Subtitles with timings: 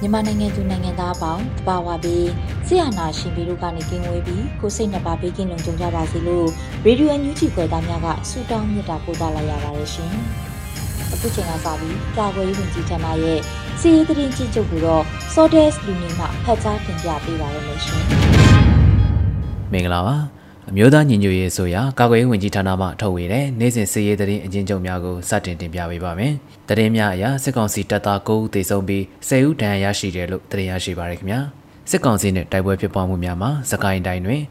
[0.00, 2.28] မြန်မာနိုင်ငံသူနိုင်ငံသားအပေါင်းတဘာဝပြီး
[2.66, 6.48] ဆရာနာရှင်ပြီးတို့ကနေကင်းဝေးပြီးကိုစိတ်နှပါဘေးကင်းလုံခြုံကြပါစေလို့
[6.84, 10.12] ရေဒီယိုအန်ယူဂျီခွဲသားများကဆုတောင်းမြတ်တာပို့သလိုက်ရပါတယ်ရှင်။
[11.12, 13.40] အခုချိန်ကစပြီးကာကွယ်ရေးဝန်ကြီးဌာနရဲ့
[13.80, 15.02] စီရေးသတင်းကြီးချုပ်ကိုတော့
[15.34, 18.02] Sordes လူနေမှဖတ်ကြားတင်ပြပေးပါရမရှင်။
[19.72, 20.16] မင်္ဂလာပါ
[20.70, 26.32] အမျိုးသားညီညွတ်ရေးဆိုရာကာကွယ်ရေးဝန်ကြီးဌာနမှထုတ်ဝေတဲ့နိုင်စဉ်စစ်ရေးသတင်းအကျဉ်းချုပ်များကိုစတင်တင်ပြပေးပါမယ်။
[26.68, 31.40] သတင်းများအရစစ်ကောင်စီတပ်သား9ဦးသေဆုံးပြီး10ဦးဒဏ်ရာရရှိတယ်လို့သတင်းရရှိပါရခင်ဗျာ။
[31.90, 34.42] စစ်ကောင်စီနဲ့တိုက်ပွဲဖြစ်ပွားမှုများမှာစကိုင်းတိုင်းတွင်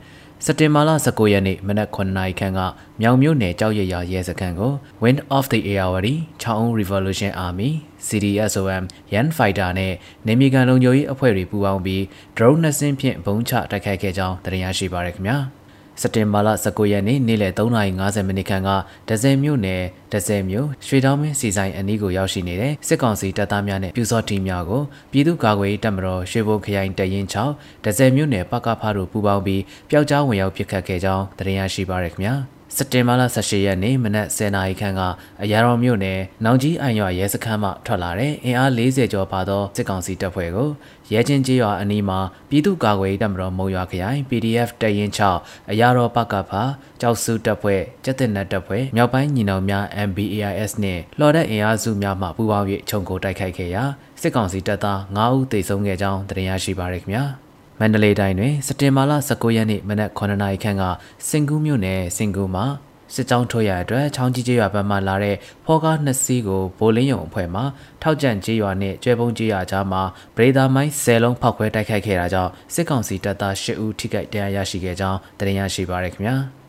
[0.46, 2.60] စက်တင်ဘာလ19ရက်နေ့မနက်9နာရီခန့်က
[3.02, 7.70] မြောင်မြို့နယ်ကြောက်ရရရဲစခန်းကို Wind of the Airwari ချောင်း Revolution Army
[8.08, 9.94] CDSOM Yan Fighter နဲ့
[10.28, 12.02] နေမီကန်လုံခြုံရေးအဖွဲ့တွေပူးပေါင်းပြီး
[12.38, 15.40] drone နှစ်စင်းဖြင့်ဘုံချတိုက်ခိုက်ခဲ့ကြောင်းသတင်းရရှိပါရခင်ဗျာ။
[16.02, 18.70] စက်တင်ဘာလ19ရက်နေ့နေ့လယ်3:50မိနစ်ခန့်က
[19.10, 32.36] ဒဇယ်မြို့နယ်ဒဇယ်မြို့ရွှေတောင်းမင်းစီဆိုင်အနီးကိုရောက်ရှိနေတဲ့စစ်ကောင်စီတပ်သားများနဲ့ပြူစော့တီများကိုပြည်သူ့ကာကွယ်ရေးတပ်မတော်ရွှေဘုံခရိုင်တရင်6ဒဇယ်မြို့နယ်ပကဖားတို့ပူးပေါင်းပြီးပျောက်ကြားဝင်ရောက်ပစ်ခတ်ခဲ့ကြောင်းသတင်းရရှိပါရခင်ဗျာ။
[32.78, 35.02] စက်တင်ဘာလ18ရက်နေ့မနက်10:00နာရီခန့်က
[35.44, 40.70] အရာတော်မြို့နယ်နောင်ကြီးအံရွာရဲစခန်းမှထွက်လာတဲ့အင်အား40ကျော်ပါသောစစ်ကောင်စီတပ်ဖွဲ့ကို
[41.14, 46.64] ရဲချင်းကျေးရွာအနီးမှာပြည်သူ့ကာကွယ်ရေးတပ်မတော်မုံရွာခရိုင် PDF တရင်6အရာတော်ပကဖာ
[47.02, 53.84] ကြောက်စုတပ်ဖွဲ့ကျက်တင်နတ်တပ်ဖွဲ့မြောက်ပိုင်းညီနောင်များ MBAIS နဲ့လော်ဒက်အင်အားစုများမှပူးပေါင်း၍ခြုံကိုတိုက်ခိုက်ခဲ့ရာ
[54.22, 57.24] စစ်ကောင်စီတပ်သား9ဦးသေဆုံးခဲ့ကြောင်းသတင်းရရှိပါရခင်ဗျာ။
[57.80, 60.84] မန္တလေးတိုင်းတွင်စက်တင်ဘာလ19ရက်နေ့မနက်9:00နာရီခန့်က
[61.30, 62.66] စင်ကူးမြို့နယ်စင်ကူးမှာ
[63.14, 65.36] စစ်ကြောင်းထိုးရအတွက်ချောင်းကြီးကျေးရွာဘက်မှလာတဲ့
[65.66, 67.62] ဖောကားနှစ်စီးကိုဗိုလ်လင်းယုံအဖွဲ့မှ
[68.02, 70.02] ထောက်ကြန့်ကျေးရွာနဲ့ကျွဲပုံးကျေးရွာကြားမှာ
[70.38, 76.38] ဗရေဒါမိုင်း10လုံးဖောက်ခွဲတိုက်ခိုက်ခဲ့တာကြောင့်စစ်ကောင်စီတပ်သား10ဦးထိခိုက်ဒဏ်ရာရရှိခဲ့ကြောင်းသတင်းရရှိပါရခင်ဗျာ။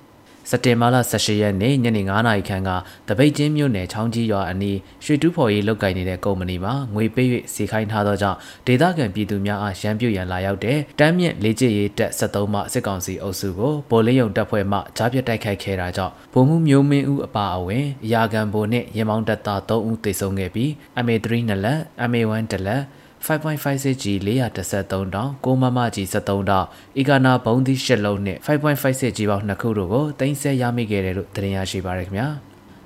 [0.51, 2.71] စက်တင်ဘာလ18ရက်နေ့ညနေ9:00နာရီခန့်က
[3.09, 20.71] တပိတ်ချင်းမြို့နယ်ချောင်းကြီးရွာအနီးရွှေတူးဖော်ရေးလုပ်ကိုင်နေတဲ့ကုမ္ပဏီမှာငွေပေး၍စီခိုင်းထားသောကြောင့်ဒေသခံပြည်သူများအားရန်ပြုတ်ရန်လာရောက်တဲ့တမ်းမြင့်လေးကျစ်ရေးတပ်73မှစစ်ကောင်စီအုပ်စုကိုဗိုလ်လေးယုံတပ်ဖွဲ့မှကြားပြတ်တိုက်ခိုက်ခဲ့တာကြောင့်ဗိုလ်မှူးမျိုးမင်းဦးအပါအဝင်အရာခံဗိုလ်နှင့်ရင်မောင်းတပ်သား3ဦးသေဆုံးခဲ့ပြီး
[21.05, 21.81] MA3 နှစ်လက်
[22.11, 22.83] MA1 တစ်လက်
[23.25, 26.67] 5.56G 413တောင်6မမကြီး73တောင်
[26.99, 32.29] အီဂါနာဘုံသီး၈လုံးနဲ့ 5.56G ပေါင်း2ခုတို့ကိုတင်ဆက်ရမိခဲ့တယ်လို့သတင်းရရှိပါရခင်ဗျာ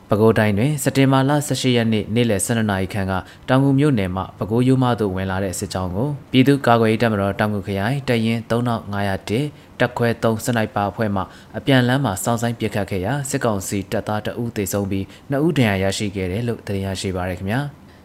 [0.08, 3.12] ပဲခူးတိုင်းတွင်စက်တင်ဘာလ18ရက်နေ့နေ့လယ်12နာရီခန့်က
[3.48, 11.22] တောင်ငူမြို့နယ်မှပဲခူးရိုးမသို့ဝင်လာတဲ့စစ်ကြောင်းကိုပြည်သူ့ကာကွယ်ရေးတပ်မတော်တောင်ငူခရိုင်တရင်3501တက်ခွဲ3စနိုက်ပါအဖွဲ့မှ
[11.58, 17.60] အပြန်လန်းမှာစောင်းဆိုင်ပစ်ခတ်ခဲ့ရာစစ်ကောင်စီတပ်သား2ဦးသေဆုံးပြီး2ဦးဒဏ်ရာရရှိခဲ့တယ်လို့သတင်းရရှိပါရခင်ဗျာ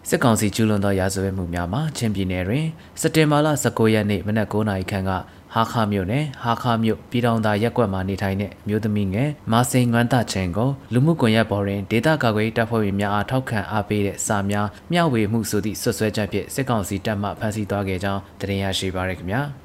[0.09, 2.65] စစ်ကောင်စီကျူးလွန်သောရာဇဝတ်မှုများမှာချင်းပြည်နယ်တွင်
[3.01, 5.11] စက်တင်ဘာလ19ရက်နေ့မနက်9:00နာရီခန့်က
[5.53, 19.43] ဟာခါမြို့နယ်ဟာခါမြို့ပြည်တော်သာရက်ကွက်မှာနေထိုင်တဲ့မျိုးသမီးငယ်မာစိန်ငွမ်းတချင်ကိုလူမှုကွန်ရက်ပေါ်တွင်ဒေတာကာကွယ်တပ်ဖွဲ့ဝင်များအားထောက်ခံအားပေးတဲ့စာများမျှဝေမှုဆိုသည့်ဆွဆွဲချက်ဖြင့်စစ်ကောင်စီတပ်မှဖမ်းဆီးသွားခဲ့ကြောင်းတင်ရရှိပါရခင်ဗျာ။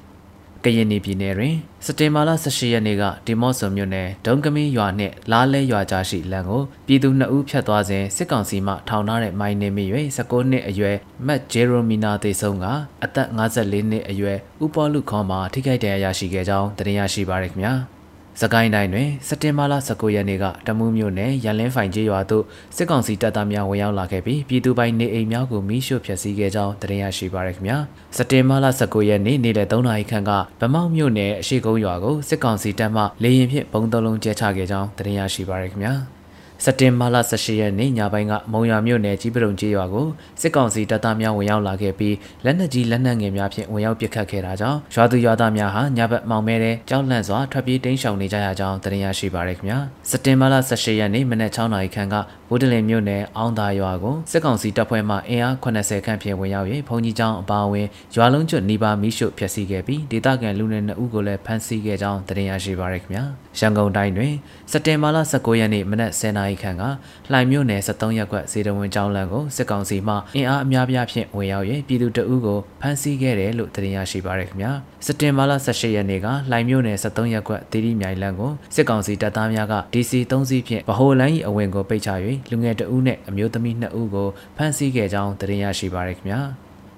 [0.63, 1.55] ကရင်ပြည်နယ်တွင်
[1.85, 9.85] စက်တင်ဘာလ18ရက်နေ့ကဒီမော့ဆွန်မြို့နယ်ဒုံကမင်းရွာနှင့်လားလဲရွာကြားရှိလမ်းကိုပြည်သူ2ဦးဖြတ်သွားစဉ်စစ်ကောင်စီမှထောင်ထားတဲ့မိုင်းနေမိ၍
[10.17, 10.97] 19နှစ်အရွယ်
[11.27, 12.65] မတ်ဂျေရိုမီနာသေဆုံးက
[13.03, 17.73] အသက်54နှစ်အရွယ်ဦးပေါ်လူခေါ်မှထိခိုက်ဒဏ်ရာရရှိခဲ့ကြောင်းတင်ရရှိပါရခင်ဗျာ။
[18.39, 22.43] စကိုင်းတိုင်းတွင်စက်တင်ဘာလ19ရက်နေ့ကတမူးမြို့နယ်ရန်လင်းဖိုင်ကျေးရွာသို့
[22.75, 27.77] စစ်ကောင်စီတပ်သားများဝင်ရောက်လာခဲ့ပြီးပြည်သူပိုင်နေအိမ်များကိုမိရှို့ဖျက်ဆီးခဲ့ကြောင်းတင်ရရှိပါရခင်ဗျာ
[28.15, 30.31] စက်တင်ဘာလ19ရက်နေ့နေ့လယ်3နာရီခန့်က
[30.61, 36.20] ဗမောက်မြို့နယ်အရှိကုန်းရွာကိုစစ်ကောင်စီတပ်မှလေရင်ဖြင့်ဘုံသုံးလုံးကျဲချခဲ့ကြောင်းတင်ရရှိပါရခင်ဗျာ
[36.65, 40.07] စက်တင်ဘာလ18ရက်နေ့ညပိုင်းကမုံရွာမြို့နယ်ကြီးပရုံကြီးရွာကို
[40.41, 42.15] စစ်ကောင်စီတပ်သားများဝင်ရောက်လာခဲ့ပြီး
[42.45, 49.79] လက်နက်ကြီးလက်နက်ငယ်များဖြင့်ဝင်ရောက်ပစ်ခတ်ခဲ့တာကြောင့်ရွာသူရွာသားများဟာညဘက်မောင်မဲတဲ့ကြောက်လန့်စွာထွက်ပြေးတိမ်းရှောင်နေကြရကြောင်းတင်ရရှိပါရခင်ဗျာ
[50.09, 52.15] စက်တင်ဘာလ18ရက်နေ့မနက်6နာရီခန့်က
[52.53, 63.23] ဝဒလင်မြို့နယ်အောင်းသာရွာကိုစစ်ကောင်စီတပ်ဖွဲ့မှအင်အား80ခန့်ဖြင့်ဝင်ရောက်၍ဘုံကြီးကျောင်းအပါအဝင်ရွာလုံးကျွတ်နေပါမိရှုဖျက်ဆီးခဲ့ပြီးဒေသခံလူငယ်2ဦးကိုလည်းဖမ်းဆီးခဲ့ကြောင်းသတင်းရရှိပါရခင်ဗျာ
[63.59, 64.33] ရန်ကုန်တိုင်းတွင်
[64.71, 66.83] စက်တင်ဘာလ19ရက်နေ့မနက်10:00နာရီခန့်က
[67.31, 74.73] လှိုင်မြို့နယ်73ရပ်ကွက်စေတဝန်ကျောင်းလမ်းကိုစစ်ကောင်စီမှအင်အားအများပြားဖြင့်ဝင်ရောက်၍ပြည်သူတအုပ်ကိုဖမ်းဆီးခဲ့တယ်လို့သတင်းရရှိပါရခင်ဗျာ
[75.05, 82.09] စက်တင်ဘာလ18ရက်နေ့ကလှိုင်မြို့နယ်73ရပ်ကွက်ဒေဒီမြိုင်လမ်းကိုစစ်ကောင်စီတပ်သားများက DC 3စီးဖြင့်ဗဟိုလမ်း၏အဝင်ကိုပိတ်ချ၍
[82.49, 84.27] လူငယ်တအုပ်နှင့်အမျိုးသမီး2ဦးကို
[84.57, 86.39] ဖမ်းဆီးခဲ့ကြောင်းသတင်းရရှိပါရခင်ဗျာ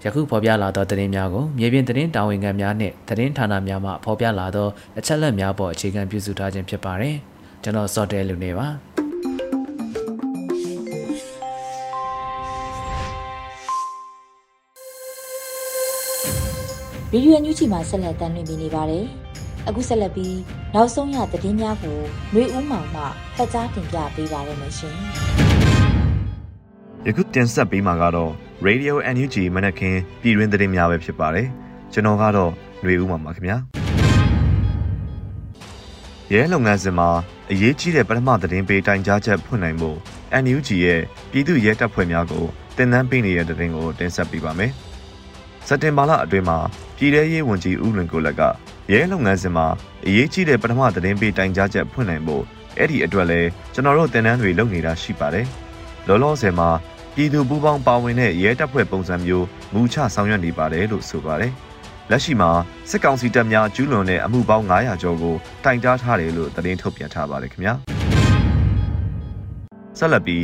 [0.03, 4.67] ယခုဖော်ပြလာသောသတင်းများကိုမြေပြင်သတင်းတာဝန်ခံများနှင့်သတင်းဌာနများမှဖော်ပြလာသော
[4.99, 7.15] အချက်အလက်များပေါ်အခြေခံပြုစုထားခြင်းဖြစ်ပါတယ်။
[7.63, 8.67] ကျွန်တော်စောတဲလူနေပါ။
[17.12, 19.04] ဗီဒီယိုညူးချီမှာဆက်လက်တင်ပြနေပါတယ်။
[19.68, 20.36] အခုဆက်လက်ပြီး
[20.74, 21.98] နောက်ဆုံးရသတင်းများကို
[22.32, 23.02] ຫນွေဦးမောင်မှ
[23.36, 24.96] ဖတ်ကြားတင်ပြပေးပါရမရှင်။
[27.06, 28.32] ယခုတင်ဆက်ပေးမှာကတော့
[28.66, 31.46] Radio NUG မနက်ခင်းပြည်တွင်းသတင်းများပဲဖြစ်ပါတယ်။
[31.92, 32.52] ကျွန်တော်ကတော့
[32.82, 33.56] ຫນွေဦးမောင်ပါခင်ဗျာ။
[36.32, 37.08] ရဲလုပ်ငန်းစဉ်မှာ
[37.50, 39.98] အရေးကြီးတဲ့ပထမသတင်းပေးတိုင်ကြားချက်ဖွင့်နိုင်ဖို့
[40.42, 41.00] NUG ရဲ့
[41.30, 42.44] ပြည်သူ့ရဲတပ်ဖွဲ့များကို
[42.76, 44.72] တင်နန်းပေးနေတဲ့သတင်းကိုတင်ဆက်ပေးပါမယ်။
[45.67, 46.57] စက်တင်ဘာလအတွင်းမှာ
[46.97, 48.41] ပြည်ထရေးဝန်ကြီးဦးလွင်ကိုလက်က
[48.91, 49.67] ရဲလုပ်ငန်းစဉ်မှာ
[50.05, 52.43] အရေးကြီးတဲ့ပထမသတင်းပေးတိုင်ကြားချက်ဖွင့်နိုင်ဖို့
[52.77, 53.41] အဲ့ဒီအတွက်လဲ
[53.73, 55.45] ကျွန်တော်တို့တင်နန်းတွေလုပ်နေတာရှိပါတယ်။
[56.07, 56.69] လောလောဆယ်မှာ
[57.15, 61.51] ပြည်သူပူးပေါင်းပါဝင်တဲ့ရဲတပ်ဖွဲ့ပုံစံမျိုးမူချဆောင်ရွက်နေပါတယ်လို့ဆိုပါတယ်။
[62.11, 62.51] လက်ရှိမှာ
[62.89, 67.73] စစ်ကောင်စီတပ်များကျူးလွန်တဲ့အမှုပေါင်း900ကျော်ကိုတိုင်ကြားထားတယ်လို့သတင်းထုတ်ပြန်ထားပါတယ်ခင်ဗျာ။
[69.97, 70.43] ဆက်လက်ပြီး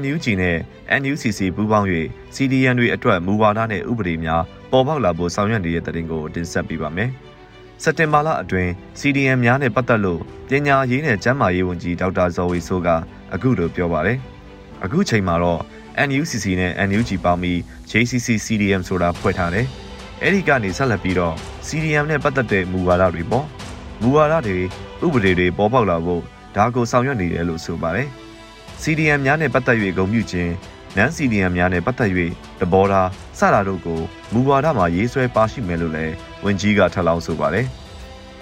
[0.00, 0.56] NUG နဲ့
[1.00, 1.88] NUCC ပူးပေါင်း၍
[2.34, 7.10] CDN တွေအတွက်မူဝါဒနဲ့ဥပဒေများ ပေါ်ပေါက်လာဖို့ဆောင်ရွက်နေတဲ့တဲ့တင်ကိုတင်ဆက်ပေးပါမယ်။
[7.82, 8.70] စက်တင်ဘာလအတွင်း
[9.00, 12.88] CDN များနဲ့ပတ်သက်လို့ပညာရေးနဲ့ကျန်းမာရေးဝန်ကြီးဒေါက်တာဇော်ဝေဆိုးက
[13.34, 14.18] အခုလိုပြောပါတယ်။
[14.84, 15.60] အခုချိန်မှာတော့
[16.08, 17.58] NUCC နဲ့ NUG ပေါင်းပြီး
[17.90, 19.66] JCC CDM ဆိုတာဖွဲ့ထားတယ်။
[20.22, 21.34] အဲဒီကနေဆက်လက်ပြီးတော့
[21.66, 23.46] CDM နဲ့ပတ်သက်တဲ့မူဝါဒတွေပေါ့။
[24.00, 24.58] မူဝါဒတွေ
[25.04, 26.22] ဥပဒေတွေပေါ်ပေါက်လာဖို့
[26.56, 28.08] ဒါကိုဆောင်ရွက်နေတယ်လို့ဆိုပါတယ်။
[28.82, 30.52] CDM များနဲ့ပတ်သက်၍ဂုဏ်ပြုခြင်း
[30.96, 32.10] နန် CDM များနဲ့ပတ်သက်၍
[32.60, 33.08] တဘောထား
[33.38, 34.00] စတာတို့ကို
[34.32, 36.14] မူဝါဒမှာရေးဆွဲပါရှိမယ်လို့လည်း
[36.44, 37.66] ဝန်ကြီးကထပ်လောင်းဆိုပါတယ်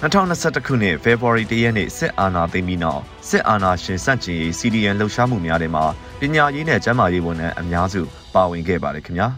[0.01, 5.85] 2021ခုနှစ် February 1ရက်နေ့စစ်အာဏာသိမ်းပြီးနောက်စစ်အာဏာရှင်စန့်ကျင်ရေး CDN လှုပ်ရှားမှုများထဲမှာ
[6.21, 8.03] ပညာရေးနဲ့ကျန်းမာရေးဝန်ထမ်းအများစု
[8.35, 9.29] ပါဝင်ခဲ့ပါတယ်ခင်ဗျာ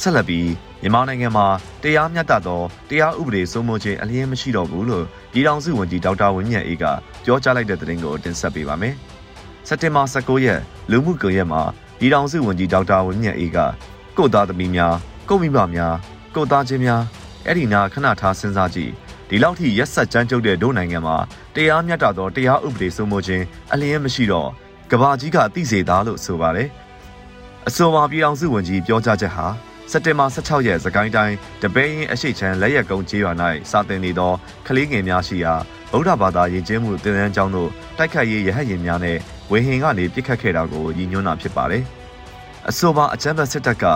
[0.00, 0.48] ဆက်လက်ပြီး
[0.82, 1.46] မြန်မာနိုင်ငံမှာ
[1.82, 6.84] တရားမျှတသောတရားဥပဒေစိုးမိုးခြင်းအလျင်းမရှိတော့ဘူးလို့ပြည်ထောင်စုဝန်ကြီးဒေါက်တာဝင်းမြတ်အေးက
[7.24, 8.96] ပြောကြားလိုက်တဲ့သတင်းကိုတင်ဆက်ပေးပါမယ်။
[9.68, 10.60] စက်တင်ဘာ19ရက်
[10.90, 11.62] လူမှုကွန်ရက်မှာ
[11.98, 13.58] ပြည်ထောင်စုဝန်ကြီးဒေါက်တာဝင်းမြတ်အေးက
[14.16, 14.94] ကိုသားသမီးများ
[15.28, 15.94] ကိုမိဘများ
[16.34, 17.02] ကိုသားချင်းများ
[17.46, 18.92] အဲ့ဒီနာခဏထားစဉ်းစားကြည့်
[19.28, 21.16] ဒီလောက်ထိရက်ဆက်ကြမ်းကြုတ်တဲ့ဒို့နိုင်ငံမှာ
[21.54, 24.48] တရားမျှတသောတရားဥပဒေစိုးမိုးခြင်းအလျင်းမရှိတော့
[24.90, 26.68] ကဘာကြီးကအသိစေသားလို့ဆိုပါတယ်။
[27.68, 29.46] အဆိုပါပြည်အောင်စုဝန်ကြီးပြောကြားချက်ဟာ
[29.90, 33.32] စက်တင်ဘာ16ရက်စကိုင်းတိုင်းတပင်းရင်အရှိချမ်းလက်ရက်ကုန်းကျေးရွာ၌
[33.70, 34.32] စာတင်နေသော
[34.66, 35.54] ကလေးငယ်များရှိရာ
[35.92, 39.18] ဗုဒ္ဓဘာသာယဉ်ကျေးမှုသင်တန်းကျောင်းတို့တိုက်ခတ်ရေးရဟတ်ယာဉ်များနဲ့
[39.50, 41.82] ဝေဟင်ကနေပြစ်ခတ်ခဲ့တာကိုရည်ညွှန်းတာဖြစ်ပါတယ်။
[42.68, 43.86] အဆိုပါအကြမ်းဖက်စစ်တပ်က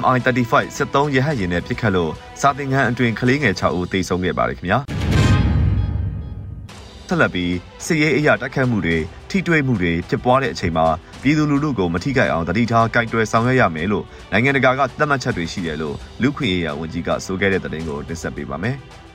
[0.00, 4.78] MI35 စစ်သုံးရဟတ်ယာဉ်နဲ့ပြစ်ခတ်လို့စာတင်ခန်းအတွင်ကလေးငယ်6ဦးသေဆုံးခဲ့ပါတယ်ခင်ဗျာ။
[7.08, 7.54] ဆက်လက်ပြီး
[7.84, 8.98] စစ်ရေးအရာတိုက်ခတ်မှုတွေ
[9.30, 10.86] ထိတွေ့မှုတွေဖြစ်ပွားတဲ့အချိန်မှာ
[11.22, 18.76] ပြည်သူလူထုကိုမထိခိုက်အောင်တတိထားကင်တွယ်ဆောင်ရွက်ရမယ်လို့နိုင်ငံတကာကသတ်မှတ်ချက်တွေရှိတယ်လို့လူခွင့်ရေးရာဝန်ကြီးကဆိုခဲ့တဲ့သတင်းကိုတင်ဆက်ပေးပါမယ်။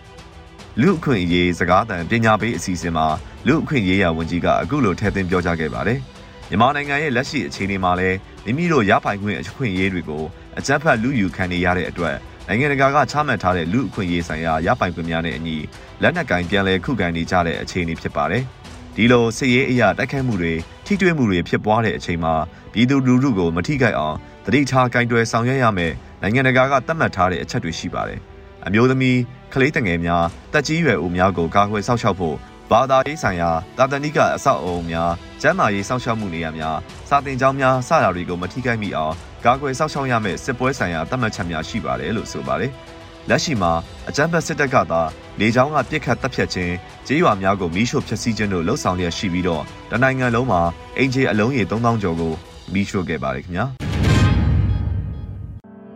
[0.82, 3.08] လူအခွင့်အရေးစကားသံပညာပေးအစီအစဉ်မှာ
[3.48, 6.00] လူအခွင့်အရေးရာဝန်ကြီးကအခုလိုထည့်သွင်းပြောကြားခဲ့ပါတယ်။
[6.50, 10.24] မြန်မာနိုင်ငံရဲ့လက်ရှိအခြေအနေမှာလည်းမိမိတို့ရပိုင်ခွင့်အခွင့်အရေးတွေကို
[10.58, 12.16] အကြမ်းဖက်လူယူခံနေရတဲ့အတွက်
[12.48, 15.58] နိုင်ငံတကာကချမှတ်ထားတဲ့လူအခွင့်အရေးဆိုင်ရာရပိုင်ခွင့်များနဲ့အညီ
[16.02, 18.44] လက်နက်ကင်ပြန်လည်ခုခံနေကြတဲ့အခြေအနေဖြစ်ပါတယ်။
[18.96, 20.54] ဒီလိုစစ်ရေးအရာတိုက်ခိုက်မှုတွေ
[20.86, 22.34] ထိတွေ့မှုတွေဖြစ်ပွားတဲ့အချိန်မှာ
[22.74, 24.16] ပြည်သူလူထုကိုမထိခိုက်အောင်
[24.46, 28.22] တတိထားကင်တွယ်ဆောင်ရွက်ရမယ်နိုင်ငံတကာကသတ်မှတ်ထားတဲ့အချက်တွေရှိပါတယ်။
[28.68, 29.18] အမျိုးသမီး
[29.54, 32.36] ကလေးတငယ်များတက်ကြီးရွယ်ဦးများကိုကာကွယ်စောင့်ရှောက်ဖို့
[32.72, 36.78] ဘာသာရေးဆိုင်ရာတာတဏိကအဆောက်အအုံများကျန်းမာရေးစောင့်ရှောက်မှုနေရာများ
[37.10, 39.14] စာသင်ကျောင်းများစတာတွေကိုမထိခိုက်မိအောင်
[39.46, 42.72] ကာကွယ်စောင့်ရှောက်ရမယ့်စစ်ပွဲဆိုင်ရာသတ်မှတ်ချက်များရှိပါတယ်လို့ဆိုပါတယ်။
[43.30, 43.72] လက်ရှိမှာ
[44.10, 45.02] အကြမ်းဖက်စစ်တပ်ကသာ
[45.40, 46.74] လေကြောင်းကပြစ်ခတ်တပ်ဖြတ်ခြင်း
[47.08, 50.62] ကြေးရွာများကိုမီးရှို့ဖျက်ဆီးခြင်းတို့လှုပ်ဆောင်လျက်ရှိပြီးတော့တနိုင်ငံလုံးမှာ
[50.98, 52.34] အင်ဂျီအလုံးရေ3000ကျော်ကို
[52.74, 53.66] မီးရှို့ခဲ့ပါတယ်ခင်ဗျာ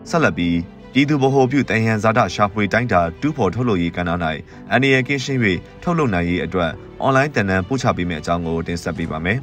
[0.09, 0.55] ဆက်လက်ပြီး
[0.93, 4.11] ပြည်သူဗဟိုပြုတန်ရန်ဇာတာရှာဖွေတိုင်းတာတူးဖော်ထုတ်လုပ်ရေးကဏ္ဍ၌
[4.71, 5.39] အန်ရီယကင်းရှင်း၍
[5.83, 9.39] ထုတ်လုပ်နိုင်ရေးအတွက်အွန်လိုင်းတန်တန်းပို့ချပေးမယ့်အကြောင်းကိုတင်ဆက်ပေးပါမယ်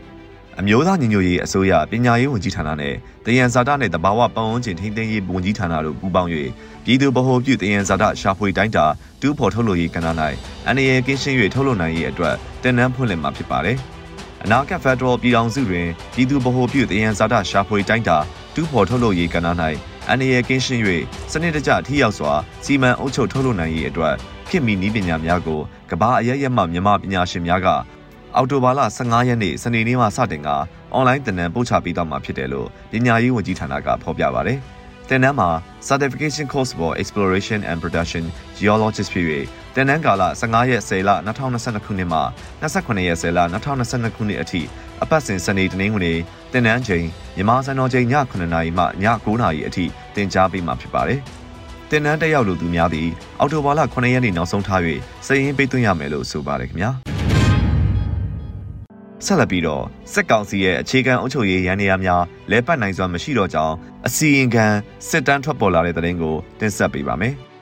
[0.58, 6.30] ။အမျိုးသားညီညွတ်ရေးအစိုးရပညာရေးဝန်ကြီးဌာနနဲ့တယံဇာတာနဲ့တဘာဝပတ်ဝန်းကျင်ထိန်းသိမ်းရေးဝန်ကြီးဌာနတို့ပူးပေါင်း၍
[6.84, 8.86] ပြည်သူဗဟိုပြုတယံဇာတာရှာဖွေတိုင်းတာ
[9.20, 10.08] တူးဖော်ထုတ်လုပ်ရေးကဏ္ဍ၌
[10.68, 13.76] အနေရကင်းရှင်း၍ထုတ်လုပ်နိုင်ရေးအတွက်တင်နန်းဖွင့်လှစ်မှာဖြစ်ပါတယ်။
[14.42, 18.18] အနာဂတ်ဖက်ဒရယ်ပြည်ထောင်စုတွင်ပြည်သူဗဟိုပြုတယံဇာတာရှာဖွေတိုင်းတာ
[18.54, 19.48] တူးဖော်ထုတ်လုပ်ရေးကဏ္ဍ၌
[20.08, 20.82] အန္တရာယ်ကင်းရှင်း၍
[21.32, 22.32] စနစ်တကျထိရောက်စွာ
[22.64, 24.14] စီမံအုပ်ချုပ်ထုတ်လုပ်နိုင်ရေးအတွက်
[24.48, 27.68] ခေတ်မီနည်းပညာများကိုကမ္ဘာအရရက်မှမြန်မာပညာရှင်များက
[28.36, 30.48] အော်တိုဘာလ15ရက်နေ့စနေနေ့မှစတင်က
[30.92, 34.58] အွန်လိုင်းသင်တန်းပို့ချပေးသွားမှာဖြစ်တယ်လို့ပညာရေးဝန်ကြီးဌာနကဖော်ပြပါတယ်။
[35.08, 35.48] သင်တန်းမှာ
[35.88, 38.24] Certification Course for Exploration and Production
[38.58, 39.26] Geologist ဖြစ်၍
[39.74, 42.20] သင်တန်းကာလ15ရက်10လ2022ခုနှစ်မှ
[42.62, 44.62] 28ရက်10လ2022ခုနှစ်အထိ
[45.02, 46.12] အပတ်စဉ်စနေတနင်္ဂနွေ
[46.52, 48.86] တင်နန်းချိန်မြန်မာစံတော်ချိန်ည9:00နာရီမှည
[49.24, 49.84] 9:00နာရီအထိ
[50.14, 51.20] တင် जा ပေးမှာဖြစ်ပါတယ်။
[51.90, 53.08] တင်နန်းတက်ရောက်လူသူများသည်
[53.40, 54.80] အော်တိုဘာလ9ရက်နေ့နောက်ဆုံးထား၍
[55.26, 56.90] စည်ရင်းပေးသွင်းရမယ်လို့ဆိုပါတယ်ခင်ဗျာ။
[59.24, 63.74] ဆက်လက်ပြီးတော့စက်ကောင်စီရဲ့အခြေခံအုပ်ချုပ်ရေးရန်နေရာများလဲပတ်နိုင်စွာမရှိတော့ကြောင်း
[64.06, 64.66] အစီရင်ခံ
[65.08, 67.36] စစ်တမ်းထွက်ပေါ်လာတဲ့သတင်းကိုတင်ဆက်ပေးပါမယ်။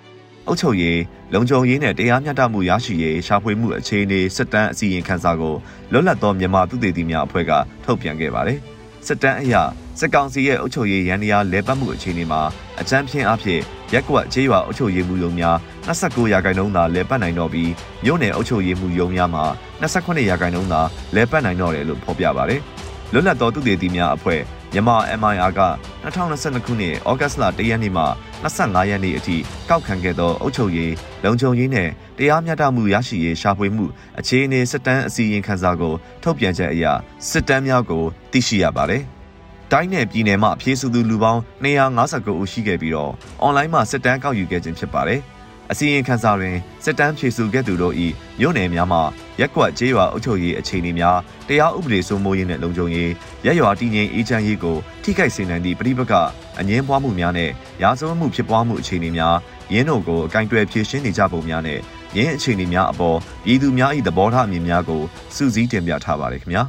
[0.46, 1.00] အုပ်ချုပ်ရေး
[1.32, 5.54] လုံခြုံရေးနဲ့တရားမျှတမှုရရှိရေးရှာဖွေမှုအခြေအနေစစ်တမ်းအစီရင်ခံစာကို
[5.92, 7.52] လွတ်လပ်သောမြန်မာသူတေသီများအဖွဲ့က
[7.84, 8.58] ထုတ်ပြန်ခဲ့ပါတယ်။
[9.06, 9.54] စစ်တမ်းအရ
[9.98, 12.40] စစ်ကောင်စီရဲ့အုပ်ချုပ်ရေးရန်တရားလဲပတ်မှုအခြေအနေမှာ
[12.80, 13.60] အကြမ်းဖျင်းအဖြစ်
[13.92, 15.56] ရက်ကွက်ခြေရွာအုပ်ချုပ်ရေးမှုရုံများ
[15.86, 17.70] 29ရာခိုင်နှုန်းသာလဲပတ်နိုင်တော့ပြီး
[18.04, 19.44] မြို့နယ်အုပ်ချုပ်ရေးမှုရုံများမှာ
[19.82, 20.80] 28ရာခိုင်နှုန်းသာ
[21.14, 22.60] လဲပတ်နိုင်တော့တယ်လို့ဖော်ပြပါတယ်။
[23.12, 24.40] လွတ်လပ်သောသူတေသီများအဖွဲ့
[24.74, 25.62] မြန်မာ MIR က
[26.04, 28.04] 2022ခုနှစ်ဩဂတ်စ်လ1ရက်နေ့မှ
[28.42, 29.36] 25ရက်နေ့အထိ
[29.68, 30.92] ကောက်ခံခဲ့သောအုပ်ချုပ်ရေး
[31.24, 31.88] လုံခြုံရေးနဲ့
[32.18, 33.86] တရားမျှတမှုရရှိရေးရှာဖွေမှု
[34.18, 36.84] အခြေအနေစစ်တမ်းအစီရင်ခံစာကိုထုတ်ပြန်ချက်အရ
[37.30, 39.02] စစ်တမ်းများကိုသိရှိရပါတယ်။
[39.72, 45.20] တိုင်းနယ်ပြည်နယ်မှဖြည့်ဆူသူလူပေါင်း259ဦးရှိခဲ့ပြီးတော့အွန်လိုင်းမှာစစ်တမ်းကောက်ယူခဲ့ခြင်းဖြစ်ပါတယ်။
[45.72, 47.94] အစီရင်ခံစာတွင်စစ်တမ်းဖြေစုခဲ့သူတို့၏
[48.40, 48.98] မြို့နယ်များမှ
[49.40, 53.10] ရက်ကွက်ကျေးရွာအုပ်ချုပ်ရေးအခြေအနေများတရားဥပဒေစိုးမိုးရေးနှင့်လုံခြုံရေး
[53.46, 56.12] ရက်ရွာတည်ငြိမ်အေးချမ်းရေးကိုထိခိုက်စေနိုင်သည့်ပြည်ပက
[56.58, 57.50] အငင်းပွားမှုများနဲ့
[57.82, 59.36] ရာဇဝတ်မှုဖြစ်ပွားမှုအခြေအနေများ
[59.72, 61.78] ရင်းတို့ကိုအကင်တွယ်ဖြေရှင်းနေကြပုံများနဲ့
[62.16, 65.02] ရင်းအခြေအနေများအပေါ်ပြည်သူများ၏သဘောထားအမြင်များကို
[65.36, 66.62] စုစည်းတင်ပြထားပါတယ်ခင်ဗျာ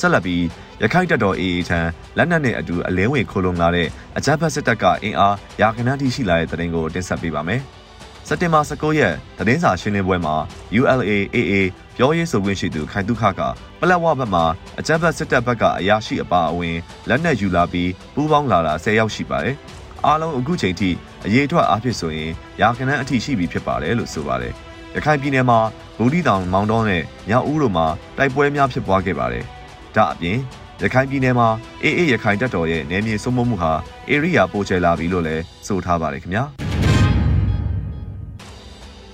[0.00, 0.42] ဆက်လက်ပြီး
[0.84, 1.80] ရခိုင်တပ်တော် AA ထံ
[2.16, 7.60] လက်နက်နဲ့အတူအလင်းဝင်ခိုးလုံလာတဲ့အကြမ်းဖက်စစ်တပ်ကအင်အားရာခဏတိရှိလာတဲ့တဲ့တင်ကိုတင်ဆက်ပေးပါမယ်။
[8.28, 10.34] စက်တင်ဘာ19ရက်သတင်းစာရှင်းလင်းပွဲမှာ
[10.80, 11.52] ULA-AA
[11.96, 13.40] ပြောရေးဆိုခွင့်ရှိသူခိုင်တုခက
[13.80, 14.44] ပလက်ဝဘက်မှာ
[14.78, 16.76] အကြမ်းဖက်စစ်တပ်ဘက်ကအရာရှိအပါအဝင်
[17.08, 19.56] လက်နက်ယူလာပြီးပူးပေါင်းလာတာ10ယောက်ရှိပါတယ်။
[20.06, 20.90] အားလုံးအခုချိန်ထိ
[21.24, 24.52] အရေးအတွက်အားဖြင့်ဆိုရင်ရာခဏအထိရှိပြီဖြစ်ပါတယ်လို့ဆိုပါတယ်။
[24.94, 25.58] ရခိုင်ပြည်နယ်မှာ
[25.96, 27.86] ဘူဒီတောင်မောင်တော်နဲ့ညောင်ဦးတို့မှာ
[28.16, 29.44] တိုက်ပွဲများဖြစ်ပွားခဲ့ပါတယ်။
[29.96, 30.38] ဒါအပြင်
[30.84, 31.48] ရခိုင်ပြည်နယ်မှာ
[31.82, 33.72] အေးအေးရခိုင်တပ်တော်ရဲ့နယ်မြေစိုးမိုးမှုဟာ
[34.12, 36.44] ဧရိယာပိုကျယ်လာပြီလို့လည်းဆိုထားပါတယ်ခင်ဗျာ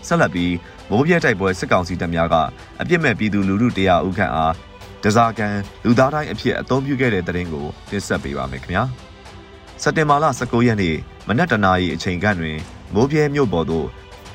[0.06, 0.54] ဆက်လက်ပြီး
[0.90, 2.34] မိုးပြဲတိုက်ပွဲစစ်ကောင်စီတပ်များက
[2.80, 4.54] အပြစ်မဲ့ပြည်သူလူထုတရားဥခန့်အား
[5.04, 8.82] တစားကန်လူသားတိုင်းအဖြစ်အသုံးပြုခဲ့တဲ့တဲ့ရင်ကိုတင်ဆက်ပေးပါမယ်ခင်ဗျာ
[9.82, 10.96] စက်တင်ဘာလ19ရက်နေ့
[11.28, 12.56] မနက်တနာရီအချိန်ခန့်တွင်
[12.94, 13.86] မိုးပြဲမြို့ပေါ်သို့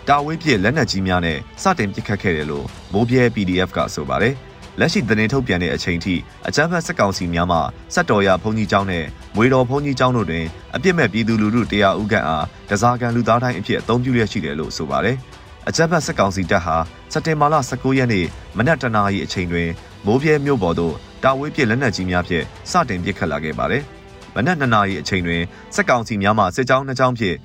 [0.08, 4.36] တာဝေးပြည့်လက်နက်ကြီးများနဲ့စတင်ပစ်ခတ်ခဲ့တယ်လို့မိုးပြဲ PDF ကဆိုပါတယ်။
[4.80, 6.16] လက်ရှိသတင်းထုတ်ပြန်တဲ့အချိန်ထိ
[6.48, 7.58] အကြမ်းဖက်စစ်ကောင်စီများမှ
[7.94, 15.18] စက်တော်ရဘုံကြီးကျောင်းနဲ့မွေတော်ဘုံကြီးကျောင်းတို့တွင်အပြစ်မဲ့ပြည်သူလူထုတရားဥကန်အားတစားကန်လူသားတိုင်းအဖြစ်အသုံးပြုရရှိတယ်လို့ဆိုပါတယ်။
[15.68, 16.76] အကြမ်းဖက်စစ်ကောင်စီတပ်ဟာ
[17.12, 18.26] စက်တင်ဘာလ19ရက်နေ့
[18.58, 19.70] မနက်တနာရီအချိန်တွင်
[20.06, 23.84] မိုးပြဲမြို့ပေါ်သို့တာဝေးပြစ်လက်နက်ကြီးများဖြင့်စတင်ပစ်ခတ်လာခဲ့ပါတယ်။
[24.36, 25.42] မနက်2နာရီအချိန်တွင်
[25.76, 27.38] စစ်ကောင်စီများမှစစ်ကြောင်းနှစ်ကြောင်းဖြင့်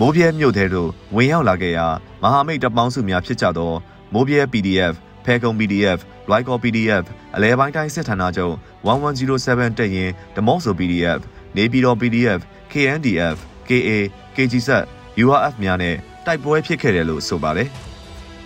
[0.00, 1.86] မိုးပြဲမြို့ထဲသို့ဝင်ရောက်လာခဲ့ရာ
[2.22, 3.72] မဟာမိတ်တပ်ပေါင်းစုများဖြစ်ကြသော
[4.12, 4.94] မိုးပြဲ PDF
[5.26, 5.98] ဖဲကုံ PDF
[6.30, 7.04] Lycor PDF
[7.36, 8.54] အလဲပိုင်းတိုင်းစစ်ဌာနချုပ်
[8.86, 11.20] 1107တက်ရင်ဒမော့ဆို PDF
[11.56, 12.40] နေပြည်တော် PDF
[12.72, 13.36] KNDF
[13.68, 13.90] KA
[14.36, 14.70] KGZ
[15.24, 17.70] URF များနဲ့တိုက်ပွဲဖြစ်ခဲ့တယ်လို့ဆိုပါတယ်။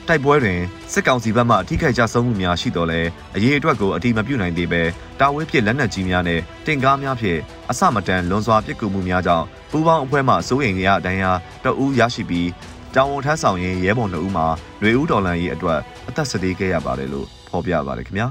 [0.09, 0.61] တိုက်ပွဲတွင်
[0.93, 3.01] စစ်ကောင်စီဘက်မှအထိခိုက်ကြဆုံးမှုများရှိတော်လဲ
[3.37, 4.83] အရေးအတွက်ကိုအတိမပြုနိုင်သေးပဲ
[5.21, 11.33] တာဝဲဖြစ်လက်နက်ကြီးများနဲ့တင်ကားများဖြင့်အစမတန်လွန်စွာပစ်ကူမှုများကြောင့်ပူးပေါင်းအဖွဲ့မှစိုးရိမ်ရတဲ့အတိုင်းအ
[11.65, 12.49] တအူးရရှိပြီး
[12.97, 14.47] တောင်ဝန်ထမ်းဆောင်ရင်ရဲဘော်2ဦးမှာ
[14.81, 18.27] ຫນွေဦးဒေါ်လာရေးအတွက် အသက်ဆက်သေးခဲ့ရပါတယ်လို့ဖော်ပြပါတယ်ခင်ဗျာ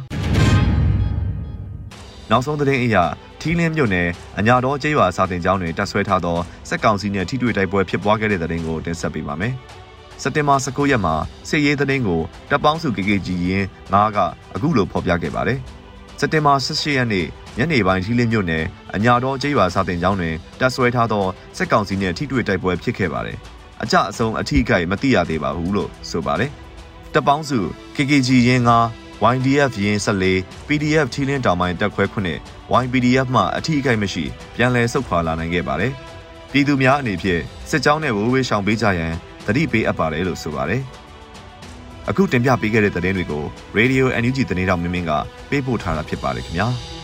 [2.32, 2.96] နောက်ဆုံးသတင်းအရ
[3.42, 4.08] ထီးလင်းမြို့နယ်
[4.40, 6.38] အညာတော်ကျေးရွာစာတင်ကျောင်းတွင်တပ်ဆွဲထားသော
[6.70, 9.54] စက်ကောင်စီနှင့်ထိတွေ့တိုက်ပွဲဖြစ်ပွားခဲ့တဲ့သတင်းကိုတင်ဆက်ပေးပါမယ်
[10.22, 11.16] စက်တင်ဘာ19ရက်မှာ
[11.50, 14.18] စစ်ရေးသတင်းကိုတပ်ပေါင်းစု KKG ရင်း9က
[14.56, 15.60] အခုလိုဖော်ပြခဲ့ပါတယ်
[16.20, 17.26] စက်တင်ဘာ18ရက်နေ့
[17.58, 18.64] ညနေပိုင်းထီးလင်းမြို့နယ်
[18.96, 21.26] အညာတော်ကျေးရွာစာတင်ကျောင်းတွင်တပ်ဆွဲထားသော
[21.58, 23.38] စက်ကောင်စီနှင့်ထိတွေ့တိုက်ပွဲဖြစ်ခဲ့ပါတယ်
[23.84, 26.52] အကြအဆုံးအထီးကိုက်မသိရသေးပါဘူးလို့ဆိုပါတယ်
[27.14, 27.60] တပ်ပေါင်းစု
[27.96, 34.24] KKG ရင်း9 YDF ရင်း14 PDF ထီလင်းတောင်ပိုင်းတက်ခွဲ9 YPDF မှအထီးအခိုက်မရှိ
[34.56, 35.92] ပြန်လည်ဆုတ်ခွာလာနိုင်ခဲ့ပါတယ်။
[36.52, 39.14] ပြည်သူများအနေဖြင့်စစ်ကြောင်းနဲ့ဝေးဝေးရှောင်ပေးကြရန်
[39.46, 40.82] တတိပေးအပ်ပါတယ်လို့ဆိုပါတယ်။
[42.10, 43.44] အခုတင်ပြပေးခဲ့တဲ့သတင်းတွေကို
[43.78, 45.12] Radio NUG သတင်းတော်မင်းမင်းက
[45.50, 46.70] ပေးပို့ထားတာဖြစ်ပါတယ်ခင်ဗျာ။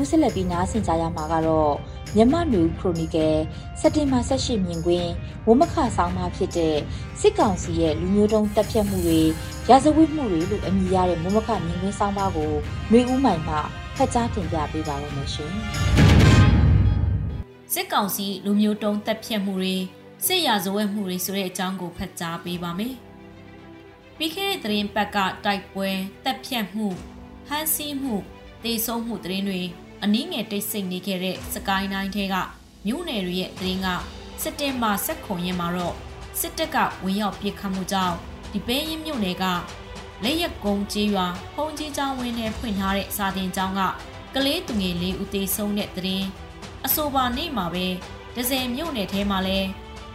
[0.00, 1.72] အခုဆက်လက်ပြီးနားဆင်ကြရမှာကတော့
[2.16, 3.36] မြမနူခရိုနီကယ်
[3.80, 5.10] စက်တင်ဘာ18မြင်ကွင်း
[5.46, 6.76] ဝမခဆောင်မှာဖြစ်တဲ့
[7.20, 9.20] စစ်ကောင်စီရဲ့လူမျိုးတုံးတပ်ဖြတ်မှုတွေ
[9.68, 12.52] ရာဇဝတ်မှုတွေလို့အမည်ရတဲ့ဝမခမြင်ကွင်းဆောင်ပါကို
[12.90, 13.56] နှွေဦးမိုင်မှ
[13.96, 15.52] ဖတ်ကြားတင်ပြပေးပါရမရှင်
[17.72, 19.76] စစ်ကောင်စီလူမျိုးတုံးတပ်ဖြတ်မှုတွေ
[20.26, 22.94] စစ်ရာဇဝတ်မှုတွေဆိုတဲ့အကြောင်းကိုဖတ်ကြားပေးပါမယ်
[24.16, 25.88] ပြီးခဲ့တဲ့သတင်းပတ်ကတိုက်ပွဲ
[26.24, 26.86] တပ်ဖြတ်မှု
[27.48, 28.14] ဟန်စီမှု
[28.64, 29.62] တေဆုံးမှုသတင်းတွေ
[30.04, 32.34] အနည်းငယ်တိတ်ဆိတ်နေခဲ့တဲ့စကိုင်းတိုင်းထဲက
[32.86, 33.88] မြို့နယ်တွေရဲ့သတင်းက
[34.42, 35.96] စက်တင်ဘာ16ရက်မှာတော့
[36.40, 38.16] စစ်တပ်ကဝင်ရောက်ပစ်ခတ်မှုကြောင့်
[38.52, 39.44] ဒီပဲရင်မြို့နယ်က
[40.24, 43.80] လက်ရက်ကုန်းကျေးရွာဖုန်ကြီးကျောင်းဝင်းထဲဖွင့်ထားတဲ့စာတင်ကျောင်းက
[44.34, 46.26] ကလေးသူငယ်လေးဦးသေးဆုံးတဲ့သတင်း
[46.86, 47.86] အဆိုပါနေ့မှာပဲ
[48.36, 49.58] ဒဇယ်မြို့နယ်ထဲမှာလဲ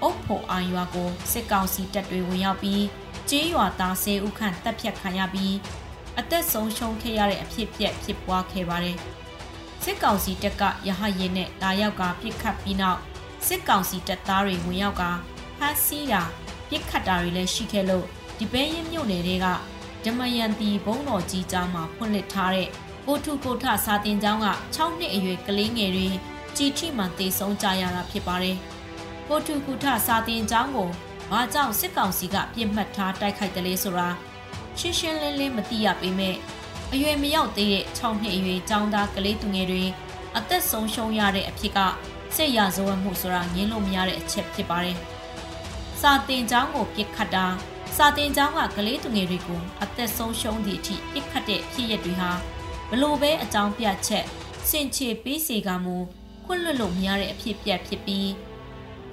[0.02, 2.84] အုတ်ဖို့အာရွာကိုစစ်ကောင်စီတပ်တွေဝင်ရောက်ပြီး
[3.30, 5.56] ကျေးရွာသား၁၀ဦးခန့်တပ်ဖြတ်ခံရပြီး
[6.20, 8.98] အသက်ဆုံးရှုံးခဲ့ရတဲ့အဖြစ်ပြက်ဖြစ်ပွားခဲ့ပါတယ်။
[9.88, 13.00] စစ်ကောင်စီတပ်ကရဟရင်နဲ့လာရောက်ကပြစ်ခတ်ပြီးနောက်
[13.48, 15.04] စစ်ကောင်စီတပ်သားတွေဝင်ရောက်က
[15.58, 16.22] ဖမ်းဆီးတာ
[16.70, 18.06] ပြစ်ခတ်တာတွေလည်းရှိခဲ့လို့
[18.38, 19.46] ဒီပဲရင်မြို့နယ်တွေက
[20.04, 22.68] ဓမယန်တီဘုံတော်ကြီးကြားမှာဖွင့်လှစ်ထားတဲ့
[23.06, 26.08] ကိုထုကိုထစာတင်ကျောင်းက6နှစ်အရွယ်ကလေးငယ်တွေ
[26.58, 28.58] ကြီးထိမှတေဆုံးကြရတာဖြစ်ပါတယ်။
[29.28, 30.90] ကိုထုကိုထစာတင်ကျောင်းကို
[31.32, 34.10] ဘာကြောင့်စစ်ကောင်စီကပြစ်မှတ်ထားတိုက်ခိုက်တယ်လဲဆိုတာ
[34.80, 36.36] ရှင်းရှင်းလင်းလင်းမသိရပေမဲ့
[36.96, 39.84] အရွယ်မရောက်သေးတဲ့6နှစ်အရွယ်ចောင်းသားကလေးသူငယ်တွေ
[40.38, 41.80] အသက်ဆုံးရှုံးရတဲ့အဖြစ်က
[42.36, 44.98] စစ်ရာဇဝတ်မှုဆိုတာငင်းလို့မရတဲ့အချက်ဖြစ်ပါတယ်။
[46.00, 47.46] စာတင်ကျောင်းကိုပြစ်ခတ်တာ
[47.98, 52.32] စာတင်ကျောင်းကကလေးသူငယ်တွေကိုအသက်ဆုံးရှုံးသည့်အထိပြစ်ခတ်တဲ့ဖြစ်ရပ်တွေဟာ
[52.90, 54.26] ဘလို့ပဲအကြောင်းပြချက်
[54.70, 55.96] စင်ချေပေးစီကမူ
[56.46, 58.30] ခွင့်လွတ်လို့မရတဲ့အဖြစ်ပြက်ဖြစ်ပြီး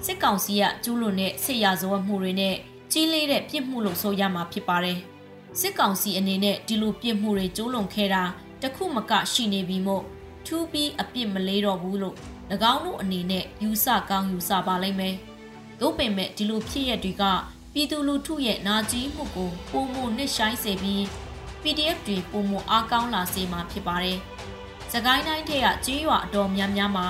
[0.05, 2.55] စစ်ကောင်စီကကျူးလွန်တဲ့စစ်ရာဇဝတ်မှုတွေနဲ့
[2.91, 4.99] ကြီးလေးတဲ့ပြစ်မှုလို့ဆိုရမှာဖြစ်ပါတယ်။
[5.59, 8.23] စစ်ကောင်စီအနေနဲ့ဒီလိုပြစ်မှုတွေကျူးလွန်ခဲ့တာ
[8.61, 10.03] တခုမကရှိနေပြီမို့
[10.45, 12.15] ထူးပြီးအပြစ်မလေးတော့ဘူးလို့၎
[12.73, 15.15] င်းတို့အနေနဲ့ယူဆကောင်းယူဆပါလိမ့်မယ်။
[15.79, 17.23] သို့ပင်မဲ့ဒီလိုဖြစ်ရက်တွေက
[17.73, 21.01] ပြည်သူလူထုရဲ့နာကြီးမှုကိုပုံမနစ်ဆိုင်စေပြီး
[21.61, 24.17] PDF တွေပုံမအားကောင်းလာစေမှာဖြစ်ပါတယ်။
[24.91, 27.07] စကိုင်းတိုင်းထဲကကြေးရွာအတော်များများမှာ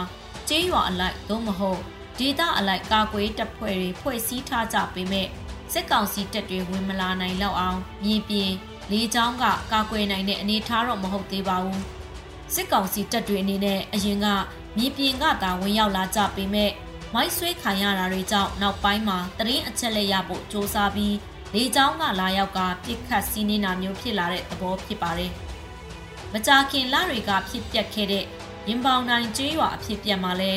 [0.50, 1.80] ကြေးရွာအလိုက်သို့မဟုတ်
[2.20, 5.28] ဒေသအလိုက်ကာကွယ်တပ်ဖွဲ့တွေဖွဲ့စည်းထားကြပေမဲ့
[5.74, 8.52] စစ်ကောင်စီတပ်တွေဝင်မလာနိုင်လောက်အောင်မြေပြင်
[8.92, 11.82] လေးချောင်းကကာကွယ်နိုင်တဲ့အနေအထားတော့မဟုတ်သေးပါဘူး
[12.54, 14.28] စစ်ကောင်စီတပ်တွေအနေနဲ့အရင်က
[14.78, 16.72] မြေပြင်ကသာဝင်ရောက်လာကြပေမဲ့
[17.14, 21.16] မိုက်ဆွဲခံရတာတွေကြောင့်နောက်ပိုင်းမှာတရင်အချက်လက်ရဖို့စ조사ပြီး
[21.54, 25.32] လေချောင်းကလာရောက်ကပြစ်ခတ်စီးနေတာမျိုးဖြစ်လာတဲ့သဘောဖြစ်ပါတယ်
[26.34, 28.26] မကြာခင်လတွေကဖြစ်ပျက်ခဲ့တဲ့
[28.68, 30.54] ရင်ပေါင်တိုင်းကျေးရွာအဖြစ်ပြက်မှာလဲ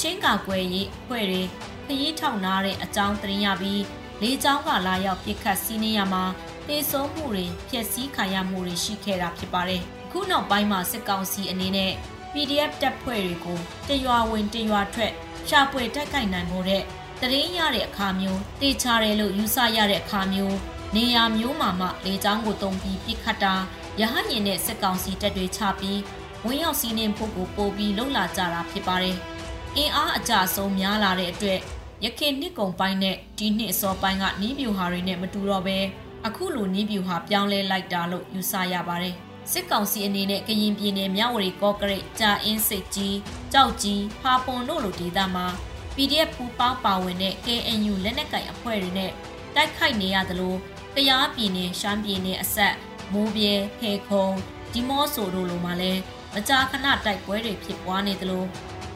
[0.00, 1.42] ချင်းကာကွယ်ရေးအဖွဲ့တွေ
[1.86, 3.82] ခရီးထောက်နာတဲ့အကြောင်းသတင်းရပြီး
[4.22, 6.24] လေကြောင်းကလာရောက်ပြစ်ခတ်စီးနေရမှာ
[6.68, 11.92] တေဆုံးမှုတွေဖျက်ဆီးခံရမှုတွေရှိခဲ့တာဖြစ်ပါတယ်။ခုနောက်ပိုင်းမှာစစ်ကောင်စီအနေနဲ့
[12.32, 15.12] PDF တပ်ဖွဲ့တွေကိုတရွာဝင်တရွာထွက်
[15.48, 16.82] ရှာဖွေတိုက်ခိုက်နိုင်ဖို့တဲ့
[17.20, 20.56] တရင်ရတဲ့အခါမျိုးတေချတယ်လို့ယူဆရတဲ့အခါမျိုး
[20.96, 23.54] နေရာမျိုးမှာမှလေကြောင်းကိုတုံပြီးပြစ်ခတ်တာ
[24.00, 26.00] ရဟညင်တဲ့စစ်ကောင်စီတပ်တွေချပြီး
[26.46, 29.16] ဝင်ရောက်စီးနှင်ဖို့ကိုပို့ပြီးလှုပ်လာကြတာဖြစ်ပါတယ်။
[29.76, 31.60] အင်အားအကျဆုံးများလာတဲ့အတွက်
[32.04, 35.78] ရခင်နှစ်ကုန်ပိုင်းနဲ့ဒီနှစ်အစောပိုင်းကနီးပြူဟာတွေနဲ့မတူတော့ဘဲ
[36.26, 39.14] အခုလိုနီးပြူဟာပြောင်းလဲလိုက်တာလို့ယူဆရပါတယ်
[39.52, 43.16] စစ်ကောင်စီအနေနဲ့ကရင်ပြည်နယ်မြဝတီကော့ကရိတ်ကြာအင်းစိတ်ကြီး
[43.52, 45.46] ကြောက်ကြီးဖာပွန်တို့လိုဒေသမှာ
[45.94, 49.10] PDF ပူပေါင်းပါဝင်တဲ့ KNU လက်နက်ကိုင်အဖွဲ့တွေနဲ့
[49.54, 50.54] တိုက်ခိုက်နေရသလို
[50.94, 52.74] တရားပြည်နယ်ရှမ်းပြည်နယ်အဆက်
[53.12, 54.26] မိုးပြဲဖေခုံ
[54.72, 55.92] ဒီမော့ဆိုတို့လိုမှာလဲ
[56.34, 58.44] မကြာခဏတိုက်ပွဲတွေဖြစ်ပွားနေသလို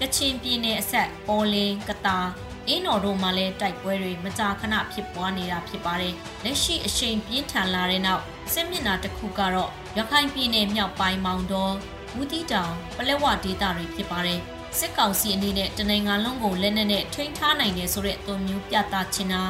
[0.01, 2.19] ကချင်ပြည်နယ်အဆက်ပေါ်လင်းကတာ
[2.69, 8.23] အင်းတော်တို့မှာလည်းတိုက်ပွဲတွေမကြာခဏဖြစ်ပွားနေတာဖြစ်ပါတယ်။လက်ရှိအချိန်ပြင်းထန်လာတဲ့နောက်
[8.53, 11.75] စစ်မျက်နှာတစ်ခုကတော့ရခိုင်ပြည်နယ်မြောက်ပိုင်းမောင်တော်
[12.21, 14.41] ဦးတီတောင်ပလက်ဝဒေသတွေဖြစ်ပါတယ်။
[14.79, 19.43] စစ်ကောင်စီအနေနဲ့တနင်္ဂနွေလုံးကိုလက်နက်နဲ့ထိန်းထားနိုင်တယ်ဆိုတဲ့သွမျိုးပြသချင်တာ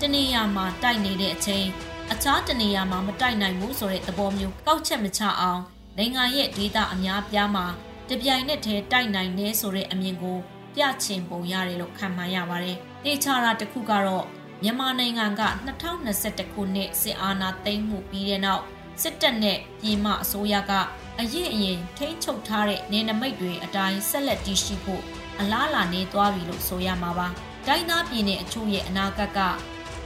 [0.00, 1.66] တနေရာမှာတိုက်နေတဲ့အချိန်
[2.12, 5.60] အခြားတနေရာမှာမတိုက်နိုင်ဘူးဆိုတဲ့သဘောမျိုးကောက်ချက်မချအောင်
[5.98, 7.66] နိုင်ငံရဲ့ဒေသအများပြားမှာ
[8.08, 10.38] တပြိုင်နက်တည်းတိုက်နိုင်နေဆိုတဲ့အမြင်ကို
[10.74, 14.26] ပြချင်ပုံရတယ်လို့ခံမှန်းရပါတယ်။တေချာတာတစ်ခုကတော့
[14.62, 15.42] မြန်မာနိုင်ငံက
[15.96, 18.62] 2021ခုနှစ်စစ်အာဏာသိမ်းမှုပြီးတဲ့နောက်
[19.02, 20.72] စစ်တပ်နဲ့ပြည်မအစိုးရက
[21.20, 25.02] အရင်အရင်ထိန်းချုပ်ထားတဲ့နေနမိတ်တွေအတိုင်းဆက်လက်တည်ရှိဖို့
[25.40, 27.28] အလားလာနေသွားပြီလို့ဆိုရမှာပါ။
[27.66, 29.40] တိုင်းသားပြည်နယ်အချို့ရဲ့အနာဂတ်က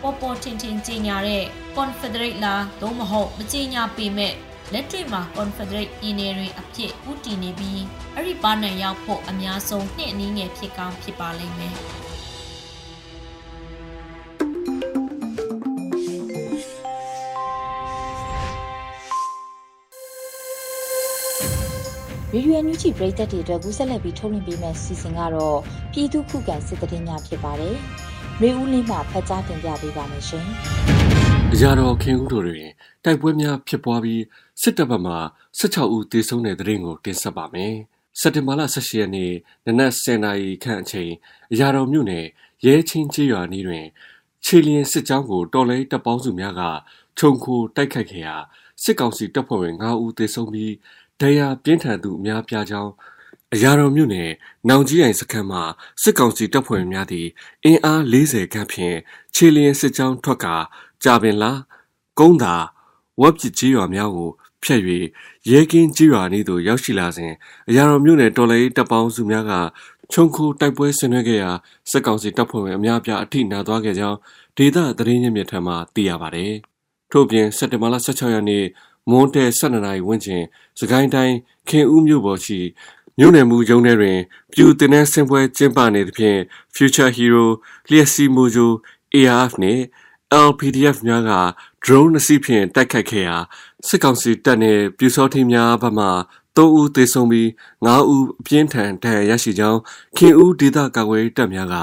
[0.02, 1.44] ပေါ်ပေါ်ထင်ထင်ကြီးညာတဲ့
[1.76, 4.32] Confederate လားသို့မဟုတ်မကြီးညာပေမဲ့
[4.74, 7.82] လက်တွေ့မှာ Confederate ပြည်နယ်တွေအဖြစ်ဦးတည်နေပြီး
[8.14, 11.74] အဲ့ဒီပါနယ်ရောက်ဖို့အများဆုံးနှစ်အနည်းငယ်ဖြစ်ကောင်းဖြစ်ပါလိမ့်မယ်။
[22.32, 25.58] ရေဒီယိုညူချီပရိသတ်တွေအတွက်ကူးဆက်လက်ပြီးထုတ်လွှင့်ပေးမယ့်စီစဉ်ကတော့
[25.92, 27.76] ပြည်သူခုခံစစ်တရင်များဖြစ်ပါတယ်။
[28.42, 30.46] ရေဦးလင်းမှဖတ်ကြားတင်ပြပေးပါမယ်ရှင်။
[31.54, 32.70] အရာတော်ခင်ဦးတို့တွင်
[33.04, 34.22] တိုက်ပွဲများဖြစ်ပွားပြီး
[34.62, 35.14] စစ်တပ်ဘက်မှ
[35.58, 37.74] 16ဦးသေဆုံးတဲ့တဲ့ရင်ကိုတင်ဆက်ပါမယ်။
[38.20, 39.32] စက်တင်ဘာလ18ရက်နေ့
[39.66, 41.12] နနက်10:00နာရီခန့်အချိန်
[41.52, 42.26] အရာတော်မြို့နယ်
[42.66, 43.86] ရဲချင်းချေးရွာနီးတွင်
[44.44, 46.62] ခြေလျင်စစ်ကြောင်းကိုတော်လဲတပ်ပေါင်းစုများက
[47.18, 48.36] ခြုံခိုတိုက်ခိုက်ခဲ့ရာ
[48.82, 50.74] စစ်ကောင်စီတပ်ဖွဲ့ဝင်9ဦးသေဆုံးပြီး
[51.20, 52.92] ဒဏ်ရာပြင်းထန်သူအများပြားကြောင်း
[53.54, 54.30] အရာတော်မြို့နယ်
[54.68, 55.62] နောင်ကြီးအိမ်စခန်းမှာ
[56.02, 57.28] စစ်ကောင်စီတပ်ဖွဲ့များသည့်
[57.64, 58.96] အင်အား40ခန့်ဖြင့်
[59.34, 60.46] ခြေလျင်စစ်ကြောင်းထွက်က
[61.04, 61.50] ကြာပင်လာ
[62.18, 62.54] ကုန်းသာ
[63.20, 64.30] ဝက်ပစ်ကြီးရွာများကို
[64.62, 64.82] ဖျက်၍
[65.50, 67.32] ရဲကင်းကြီးရွာနေသို့ရောက်ရှိလာစဉ်
[67.68, 69.52] အရာတော်မြို့နယ်တော်လေးတပ်ပေါင်းစုများက
[70.12, 71.50] ချုံခိုတိုက်ပွဲဆင်နွှဲခဲ့ရာ
[71.90, 74.18] စစ်ကောင်စီတပ်ဖွဲ့ဝင်အများပြားအထိနာသွားခဲ့ကြောင်း
[74.56, 76.52] ဒေသသတင်းရင်းမြစ်ထံမှသိရပါတယ်။
[77.10, 78.64] ထို့ပြင်စက်တင်ဘာလ16ရက်နေ့
[79.10, 80.42] မွန်းတဲ12နာရီဝန်းကျင်
[80.78, 81.36] စကိုင်းတိုင်း
[81.68, 82.60] ခင်ဦးမြို့ပေါ်ရှိ
[83.18, 84.18] မြို့နယ်မှုရုံးထဲတွင်
[84.52, 86.38] ပြူတင်တဲ့ဆင်ပွဲကျင်းပနေသဖြင့်
[86.74, 87.46] Future Hero
[87.90, 88.72] လျက်စီမိုဂျို
[89.14, 89.82] ARF နှင့်
[90.34, 91.32] LPDF များက
[91.84, 93.36] drone နှစ်စီးဖြင့်တိုက်ခတ်ခဲ့ရာ
[93.86, 96.06] စစ်ကောင်စီတပ်နှင့်ပြူစောထင်းများဘက်မှ
[96.56, 97.48] 3ဦးသေဆုံးပြီး
[97.86, 99.80] 9ဦးအပြင်းထန်ဒဏ်ရာရရှိကြောင်း
[100.16, 101.76] ခင်ဦးဒေသကာကွယ်တပ်များက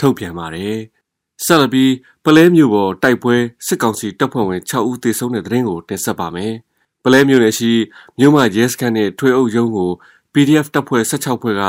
[0.00, 0.78] ထုတ်ပြန်ပါတယ်။
[1.44, 1.92] ဆက်လက်ပြီး
[2.24, 3.36] ပလဲမျိုးပေါ်တိုက်ပွဲ
[3.66, 6.54] စစ်ကောင်စီတပ်ဖွဲ့ဝင်6ဦးသေဆုံးတဲ့တဲ့ရင်ကိုတင်ဆက်ပါမယ်။
[7.04, 7.72] ပလဲမျိုးနယ်ရှိ
[8.18, 9.90] မြို့မရဲစခန်းနဲ့ထွေအုပ်ရုံးကို
[10.34, 11.62] PDF တပ်ဖွဲ့16ဖွဲ့က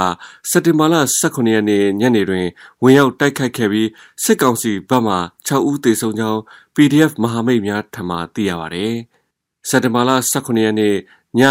[0.50, 2.48] စက်တင်ဘာလ18ရက်နေ့ညနေတွင်
[2.84, 3.90] ဝင်ရောက်တိုက်ခိုက်ခဲ့ပြီး
[4.24, 5.16] စစ်ကောင်စီဘက်မှ
[5.48, 6.42] 6ဦးသေဆုံးကြောင်း
[6.76, 8.88] PDF မဟာမိတ်များထံမှသိရပါဗျ။
[9.70, 10.96] စက်တင်ဘာလ18ရက်နေ့
[11.40, 11.42] ည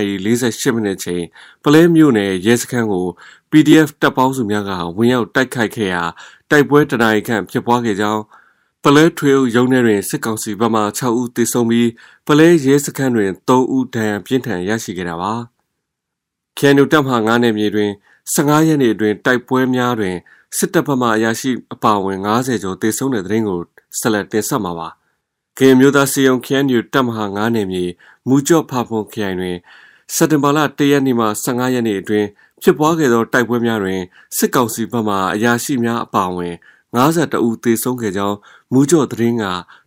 [0.00, 1.24] 9:48မိနစ်ချိန်
[1.62, 3.06] ပလဲမြို့နယ်ရဲစခန်းကို
[3.50, 6.02] PDF တပ်ပေါင်းစုများကဝင်ရောက်တိုက်ခိုက်ခဲ့ရာ
[6.50, 8.22] တိုက်ပွဲတနအီခန့်ဖြစ်ပွားခဲ့ကြောင်း
[8.84, 11.90] ပလဲထွေအုပ်ရုံးထဲတွင်စစ်ကောင်စီဘက်မှ6ဦးသေဆုံးပြီး
[12.26, 15.34] ပလဲရဲစခန်းတွင်3ဦးဒဏ်ရာပြင်းထန်ရရှိခဲ့တာပါ။
[16.58, 17.90] ခဲနူတပ်မှ9နယ်မြေတွင်
[18.34, 20.16] 15ရက်နေ့အတွင်းတိုက်ပွဲများတွင်
[20.56, 23.60] စစ်တပ်ဘက်မှအရာရှိအပါအဝင်90ကျော်သေဆုံးတဲ့တဲ့ရင်ကို
[23.98, 24.88] ဆက်လက်တင်ဆက်မှာပါ။
[25.58, 27.84] ကေမျိုးသားစီယုံခရိုင်မြို့တပ်မဟာ9နယ်မြေ
[28.28, 29.56] မူကြော့ဖာဖွန်ခရိုင်တွင်
[30.14, 32.26] စက်တင်ဘာလ1ရက်နေ့မှ15ရက်နေ့အတွင်း
[32.62, 34.00] ဖြစ်ပွားခဲ့သောတိုက်ပွဲများတွင်
[34.36, 36.54] စစ်ကောင်စီဘက်မှအရာရှိများအပါအဝင်
[36.96, 38.36] 52ဦးသေဆုံးခဲ့ကြောင်း
[38.72, 39.44] မူကြော့သတင်းက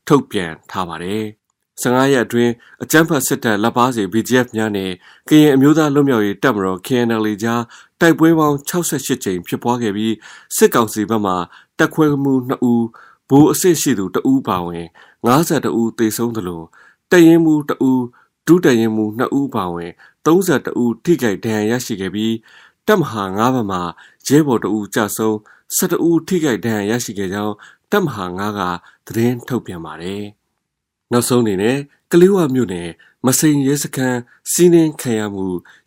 [0.07, 1.23] ထုတ်ပြန်ထားပါတယ်။
[1.81, 2.51] 15ရက်အတွင်း
[2.83, 4.91] အကြမ်းဖက်စစ်တပ်လက်ပါစီ BGF များနဲ့
[5.29, 7.63] ကရင်အမျိုးသားလွတ်မြောက်ရေးတပ်မတော် KNL ကြား
[8.01, 10.13] တိုက်ပွဲပေါင်း68ကြိမ်ဖြစ်ပွားခဲ့ပြီး
[10.57, 11.33] စစ်ကောင်စီဘက်မှ
[11.79, 12.85] တပ်ခွဲမှု2ဦး
[13.29, 14.85] ဘိုးအစ်စ်ရှိသူ2ဦးပါဝင်
[15.27, 16.61] 52ဦးသေဆုံးသလို
[17.11, 18.03] တရင်မှု2ဦး
[18.47, 19.91] ဒုတရင်မှု2ဦးပါဝင်
[20.25, 22.35] 32ဦးထိခိုက်ဒဏ်ရာရရှိခဲ့ပြီး
[22.87, 23.79] တပ်မဟာ9ဘက်မှ
[24.27, 25.35] ရဲဘော်2ဦးကြာဆုံး
[25.77, 27.55] 12ဦးထိခိုက်ဒဏ်ရာရရှိခဲ့ကြောင်း
[27.91, 28.61] တပ်မဟာ9က
[29.07, 30.23] သတင်းထုတ်ပြန်ပါတယ်။
[31.11, 31.77] နောက်ဆုံးအနေနဲ့
[32.11, 32.89] ကလေးဝမြို့နယ်
[33.25, 34.19] မစိန်ရဲစခန်း
[34.51, 35.45] စီးနှင်းခံရမှု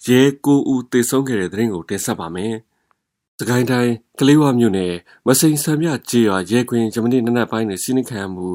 [0.09, 2.55] ရဲ9ဦးသေဆုံးခဲ့တဲ့သတင်းကိုတင်ဆက်ပါမယ်။
[3.39, 4.95] စကိုင်းတိုင်းကလေးဝမြို့နယ်
[5.27, 8.47] မစိန်ဆံမြကျေးရွာရဲခွင်ဂျမနီနနက်ပိုင်းနဲ့စီးနှခံမှု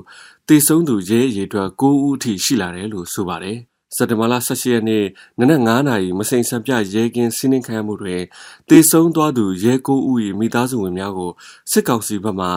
[0.48, 3.58] တေဆုံးသူရဲအရေးအတွက်9ဦးအထိရှိလာတယ်လို့ဆိုပါတယ်။
[3.96, 5.06] စက်တဘာလ18ရက်နေ့
[5.40, 8.22] နနက်9နာရီမစိန်ဆံပြရဲကင်းစီးနှခံမှုတွင်
[8.70, 11.32] တေဆုံးသွားသူရဲ9ဦး၏မိသားစုဝင်များကို
[11.72, 12.48] စစ်ကောင်စီဘက်မှ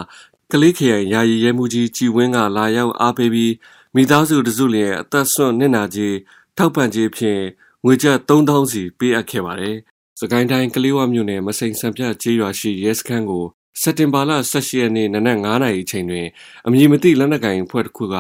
[0.53, 3.53] ကလေးခရိုင်ယာယီရဲမှုကြီးကြည်ဝင်းကလာရောက်အားပေးပြီး
[4.01, 6.17] မိသားစုတစုလျင်အသက်ဆွန့်နစ်နာကြီး
[6.57, 7.43] ထောက်ပံ့ခြင်းဖြင့်
[7.85, 9.77] ငွေကျပ်3000စီပေးအပ်ခဲ့ပါတယ်
[10.21, 13.45] စကိုင်းတိုင်းကလေးဝမြို့နယ်မစိန်စံပြကျေးရွာရှိရဲစခန်းကို
[13.83, 16.27] စက်တင်ဘာလ18ရက်နေ့နနက်9:00နာရီချိန်တွင်
[16.67, 18.17] အမည်မသိလက်နက်ကိုင်အဖွဲ့တစ်ခုက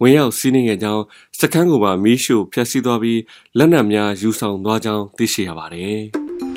[0.00, 1.04] ဝင်ရောက်စီးနင်းခဲ့ကြောင်း
[1.40, 3.20] စခန်းကိုပါမီးရှို့ဖျက်ဆီးသွားပြီး
[3.58, 6.00] လက်နက်များယူဆောင်သွားကြောင်းသိရှိရပါတယ်။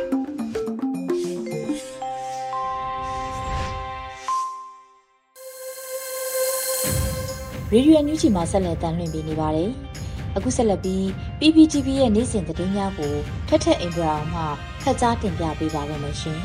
[7.74, 9.72] ရေဒီယိုညူချီမှာဆက်လက်တမ်းလွှင့်ပေးနေပါတယ်။
[10.36, 11.04] အခုဆက်လက်ပြီး
[11.40, 13.14] PPTV ရဲ့နေ့စဉ်သတင်းများကို
[13.48, 14.42] ထက်ထက်အင်ဒရာအောင်မှ
[14.84, 16.40] ဖတ်ကြားတင်ပြပေးပါရမရှင်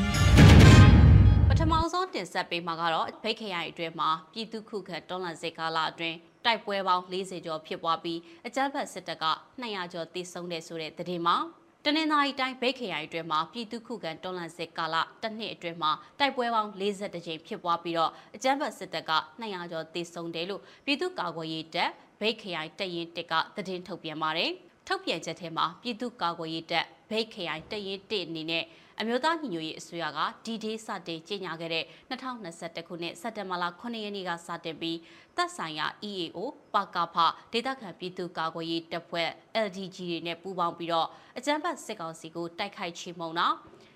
[1.47, 9.25] ။ပထမဆုံးတင်ဆက်ပေးမှာကတော့ဗိတ်ခရိုင်အတွင်းမှာပြည်သူခုခံတွန်းလှန်စစ်ကာလအတွင်းတိုက်ပွဲပေါင်း40ကျော်ဖြစ်ပွားပြီးအကြမ်းဖက်စစ်တပ်က
[9.61, 11.35] 200ကျော်တိစုံတဲ့ဆိုတဲ့သတင်းမှာ
[11.85, 21.89] တနင်္သာရီတိုင်းဗိတ်ခရိုင်အတွင်းမှာပြည်သူခုခံတော်လှန်စစ်ကာလတစ်နှစ်အတွင်းမှာတိုက်ပွဲပေါင်း42ကြိမ်ဖြစ်ပွားပြီးတော့အကြမ်းဖက်စစ်တပ်က200ကျော်သေဆုံးတယ်လို့ပြည်သူ့ကာကွယ်ရေးတပ်
[22.19, 24.51] ဗိတ်ခရိုင်တရင်တစ်ကသတင်းထုတ်ပြန်ပါတယ်။
[24.87, 28.65] ထုတ်ပြန်ချက်ထဲမှာပြည်သူ့ကာကွယ်ရေးတပ် ဗိတ်ခရိုင်တရင်တစ်အနေနဲ့
[28.99, 34.97] အမျိုးသားညီညွတ်ရေးအစိုးရကဒီဒေးစတင်ကြေညာခဲ့တဲ့2021ခုနှစ်စက်တင်ဘာလ9ရက်နေ့ကစတင်ပြီး
[35.35, 36.39] သက်ဆိုင်ရာ EAO
[36.73, 37.15] ပါကာဖ
[37.53, 39.29] ဒေသခံပြည်သူ့ကာကွယ်ရေးတပ်ဖွဲ့
[39.65, 43.47] LDG တွေနဲ့ပူးပေါင်းပြီးတော့အကြမ်းဖက်စစ်ကောင်စီကိုတိုက်ခိုက်ချေမှုန်းတာ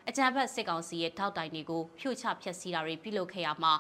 [0.10, 3.74] အကြမ်းဖက်စစ်ကောင်စီရဲ့ထောက်တိုင်တွေကိုဖြိုချဖျက်ဆီးတာတွေပြုလုပ်ခဲ့ရမှာ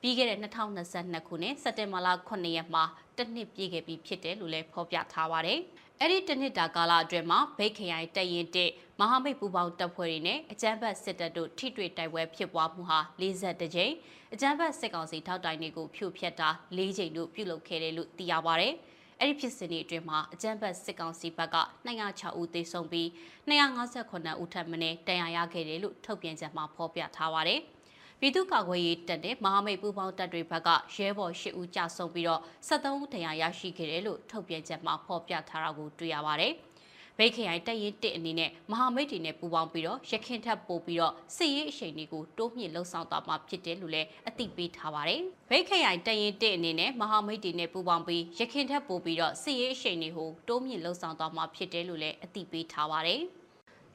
[0.00, 2.84] ပြီးခဲ့တဲ့2022ခုနှစ်စက်တင်ဘာလ9ရက်မှာ
[3.16, 5.60] တစ်နှစ်ပြည့်ခဲ့ပြီဖြစ်တယ်လို့လည်းဖော်ပြထားပါတယ်။
[6.04, 13.92] အဲ့ဒီတစ်နှစ်တာကာလအတွင်းမှာဗိတ်ခရိုင်တရင်တစ်မမဟာမိတ်ပူးပေါင်းတပ်ဖွဲ့တွေနဲ့အကြမ်းဖက်စစ်တပ်တို့ထိတွေ့တိုက်ပွဲဖြစ်ပွားမှုဟာ42ကြိမ်
[14.34, 18.68] အကြမ်းဖက်စစ်ကောင်စီထောက်တိုင်တွေကိုဖြိုဖျက်တာ၄ကြိမ်တို့ပြုလုပ်ခဲ့တယ်လို့သိရပါဗျ။
[19.20, 23.08] အဲ့ဒီဖြစ်စဉ်တွေအတွင်းမှာအကြမ်းဖက်စစ်ကောင်စီဘက်က206ဦးသေဆုံးပြီး
[23.48, 27.60] 258ဦးထပ်မံတန်ရာရခဲ့တယ်လို့ထုတ်ပြန်ချက်မှာဖော်ပြထားပါတယ်။
[28.24, 36.52] ပြည်သူ့ကာကွယ်ရေးတပ်နဲ့မဟာမိတ်ပူးပေါင်းတပ်တွေဘက်ကရဲဘော်၈ဦးကြာဆုံးပြီးတော့73ဦးတရားရရှိခဲ့တယ်လို့ထုတ်ပြန်ချက်မှာဖော်ပြထားတာကိုတွေ့ရပါတယ်။
[37.18, 53.22] ဗိတ်ခရိုင်တပ်ရင်းတစ်အနေနဲ့မဟာမိတ်တွေနဲ့ပူးပေါင်းပြီးတော့ရခင်ထက်ပို့ပြီးတော့စစ်ရေးအရှိန်တွေကိုတိုးမြင့်လှုပ်ဆောင်သွားမှာဖြစ်တယ်လို့လည်းအသိပေးထားပါတယ်။ဗိတ်ခရိုင်တပ်ရင်းတစ်အနေနဲ့မဟာမိတ်တွေနဲ့ပူးပေါင်းပြီးရခင်ထက်ပို့ပြီးတော့စစ်ရေးအရှိန်တွေကိုတိုးမြင့်လှုပ်ဆောင်သွားမှာဖြစ်တယ်လို့လည်းအသိပေးထားပါတယ်။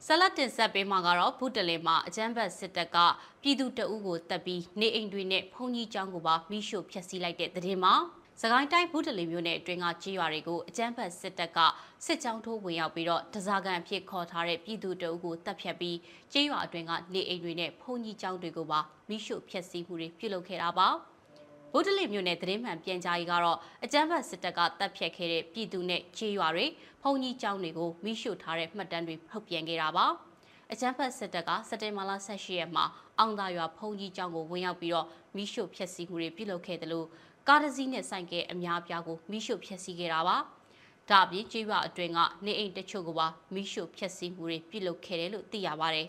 [0.06, 2.96] ဆလတ်တင်ဆက်ပေးမှာကတော့ဘုတလင်မှာအကြမ်းဖက်စစ်တပ်က
[3.42, 7.94] ပြည်သူတအုပ်ကိုတပ်ပြီးနေအိမ်တွေနဲ့ဖုန်ကြီးကျောင်းကိုပါမိရှို့ဖျက်ဆီးလိုက်တဲ့တဲ့တင်မှာ
[8.40, 11.58] စကိုင်းတိုင်းဘုဒ္ဓလီမြို့နယ်အတွင်းကကြေးရွာတွေကိုအကြမ်းဖက်စစ်တပ်က
[12.04, 15.96] စစ်ကြောင်းထိုးဝင်ရောက်ပြီးတော့တစားကန်အဖြစ်ခေါ်ထားတဲ့ပြည်သူတအုပ်ကိုတပ်ဖြတ်ပြီး
[16.32, 20.88] ကြေးရွာအတွင်းကနေအိမ်တွေနဲ့ဖုန်ကြီးကျောင်းတွေကိုပါမိရှို့ဖျက်ဆီးမှုတွေပြုလုပ်ခဲ့တာပါ။
[21.72, 26.66] ဗုဒ္ဓလီမြို့နယ်သတင်းမှန်ပြန်ကြားရေးကတော့အကြမ်းဖက်စစ်တပ်ကတပ်ဖြတ်ခဲ့တဲ့ပြည်သူနဲ့ခြေရွာတွေ
[27.02, 30.06] ဖုန်ကြီးကျောင်းတွေကိုမိရှို့ထားတဲ့မှတ်တမ်းတွေထုတ်ပြန်ခဲ့တာပါ
[30.72, 32.84] အကြမ်းဖက်စစ်တပ်ကစက်တင်ဘာလ18ရက်မှာ
[33.18, 37.06] အောင်သာရွာဖုန်ကြီးကျောင်းကိုဝင်ရောက်ပြီးတော့မိရှို့ဖျက်ဆီးမှုတွေပြုလုပ်ခဲ့တယ်လို့
[37.48, 40.36] ကားတစ်စီးနဲ့ဆိုင်ကဲအများပြားကိုမိရှို့ဖျက်ဆီးခဲ့တာပါ
[41.10, 46.06] ဒါအပြင်ကျေးရွာအတွင်းကနေအိမ်တချို့ကိုပါမိရှို့ဖျက်ဆီးမှုတွေပြုလုပ်ခဲ့တယ်လို့သိရပါတယ်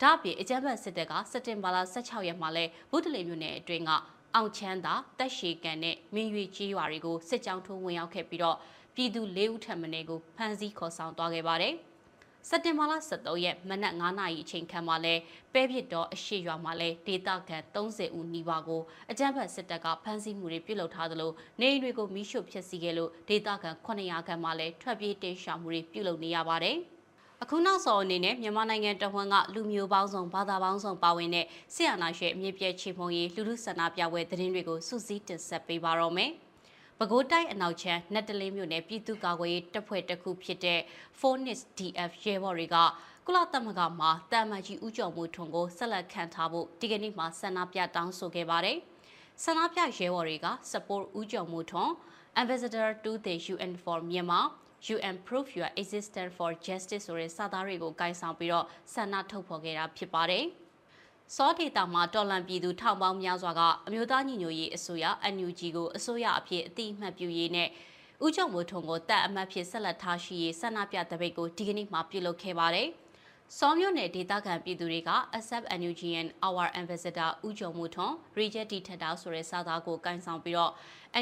[0.00, 3.90] ဒါအပြင်အကြမ်းဖက်စစ်တပ်ကစက်တင်ဘာလ16ရက်မှာလဲဗုဒ္ဓလီမြို့နယ်အတွင်းက
[4.34, 8.56] အောင်ချမ်းသာတက်ရှည်ကန်နဲ့မင်းရွေကြီးရွာတွေကိုစစ်ကြောင်းထိုးဝင်ရောက်ခဲ့ပြီးတော့
[8.94, 11.74] ပြည်သူ၄ဦးထပ်မံကိုဖမ်းဆီးခေါ်ဆောင်သွားခဲ့ပါတယ်။
[12.48, 15.14] စက်တင်ဘာလ23ရက်မနက်9:00နာရီအချိန်ခန့်မှာလဲ
[15.52, 26.78] ပဲပြစ်တော်အရှိရွာမှာလဲဒေသခံ30ဦးနီးပါးကိုအကြမ်းဖက်စစ်တပ်ကဖမ်းဆီးမှုတွေပြုလုပ်ထားသလိုနေအိမ်တွေကိုမိရှုဖျက်ဆီးခဲ့လို့ဒေသခံ900ခန့်မှလဲထွက်ပြေးတိမ်းရှောင်မှုတွေပြုလုပ်နေရပါတယ်။
[27.44, 36.30] အခုနောက်ဆုံးအနေနဲ့မြန်မာနိုင်ငံတဝန်းကလူမျိုးပေါင်းစုံဘာသာပေါင်းစုံပါဝင်တဲ့ဆရာနာရှေအမြင့်ပြည့်ချေမှုန်ရေးလူလူဆန္ဒပြပွဲသတင်းတွေကိုစုစည်းတင်ဆက်ပေးပါတော့မယ်။
[36.98, 40.80] ပဲခူးတိုင်းအနောက်ချမ်းနတ်တလင်းမြို့နယ်ပြည်သူ့ကာကွယ်ရေးတပ်ဖွဲ့တစ်ခုဖြစ်တဲ့
[41.18, 42.76] Phoenix DF ရဲဘော်တွေက
[43.26, 48.78] ကုလသမဂ္ဂမှာတာမန်ကြီးဥကြုံမှုထုံကိုဆက်လက်ခံထားဖို့ဒီကနေ့မှဆန္ဒပြတောင်းဆိုခဲ့ပါတယ်။
[49.44, 51.86] ဆန္ဒပြရဲဘော်တွေက support ဥကြုံမှုထုံ
[52.40, 54.44] Ambassador to the UN for Myanmar
[54.90, 60.44] UN Proof Your Existence for Justice ဆိုတဲ့စာသားတွေကိုကိုင်ဆောင်ပြီးတော့ဆန္ဒထုတ်ဖော်ခဲ့တာဖြစ်ပါတယ်။
[61.34, 67.68] စောဒေတာမှာတော်လန်ပြည်သူထောင်ပေါင်းများစွာကအမျိုးသားညီညွတ်ရေးအစိုးရ NUG ကိုအစိုးရအဖြစ်အတိအမှတ်ပြုရေးနဲ့
[68.24, 72.88] ဥကြုံမိုးထုံကိုတပ်အမတ်ဖြစ်ဆက်လက်ထားရှိရေးဆန္ဒပြတပိတ်ကိုဒီကနေ့မှပြုလုပ်ခဲ့ပါတယ်။
[73.58, 80.72] စောမြို့နယ်ဒေသခံပြည်သူတွေက accept NUGN our ambassador ဦးကျော်မှုထွန်း reject dictator ဆိုတဲ့စာသားကိုကင်ဆောင်ပြီးတော့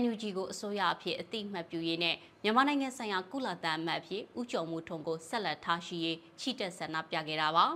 [0.03, 7.67] NUG ကိုအစိုးရအဖြစ်အတိအမှတ်ပြုရေးနဲ့မြန်မာနိုင်ငံဆိုင်ရာကုလသမဂ္ဂအဖြစ်ဦးကျော်မှုထွန်းကိုဆက်လက်ထားရှိရေးချီတက်ဆန္ဒပြခဲ့တာပါ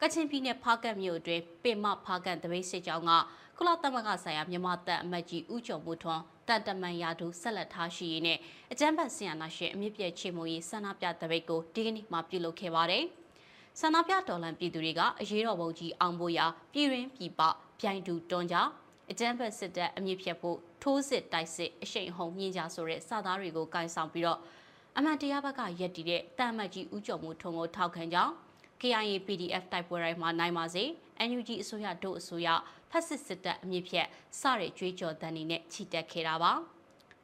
[0.00, 3.12] ကချင်ပြည်နယ်ဖားကတ်မြို့အတွင်းပင်မဖားကတ်တပိတ်စစ်ကြောင်းက
[3.58, 8.38] ကုလသမဂ္ဂဆိုင်ရာမြန်မာတပ်အမတ်ကြီးဦးကျော်မှုထွန်းတန်တမန်ရာထူးဆက်လက်ထားရှိရေးနဲ့
[8.72, 13.06] အကြမ်းဖက်ဆီယနာရှင်အမြင့်ပြည့်ချေမှုရေးဆန္ဒပြတပိတ်ကိုဒီကနေ့မှပြုလုပ်ခဲ့ပါတယ်။
[13.80, 17.40] ဆန္ဒပြတော်လှန်ပြည်သူတွေကအရေးတော်ပုံကြီးအောင်ဖို့ရာပြည်ရင်းပြည်ပ
[17.80, 18.56] ပြိုင်တူတွန်းကြ
[19.10, 24.38] အကြမ်းဖက်စစ်တပ်အမြင့်ဖြတ်ဖို့ထိုးစစ်တိုက်စစ်အရှိန်ဟုန်မြင့်ကြဆိုတဲ့စာသားတွေကိုကင်ဆောင်ပြီးတော့
[24.96, 28.32] အမှန်တရားဘက်ကရက်တည်တဲ့တာမတ်ကြီးဦးကျော်မှုထုံကိုထောက်ခံကြောင်း
[28.80, 30.84] KIA PDF တိုက်ပွဲတိုင်းမှာနိုင်ပါစေ
[31.28, 32.48] NUG အစိုးရတို့အစိုးရ
[32.90, 34.06] ဖက်စစ်စစ်တပ်အမြင့်ဖြတ်
[34.40, 36.52] စတဲ့ကြွေးကြော်တန်းတွေနဲ့ချီတက်ခဲ့တာပါ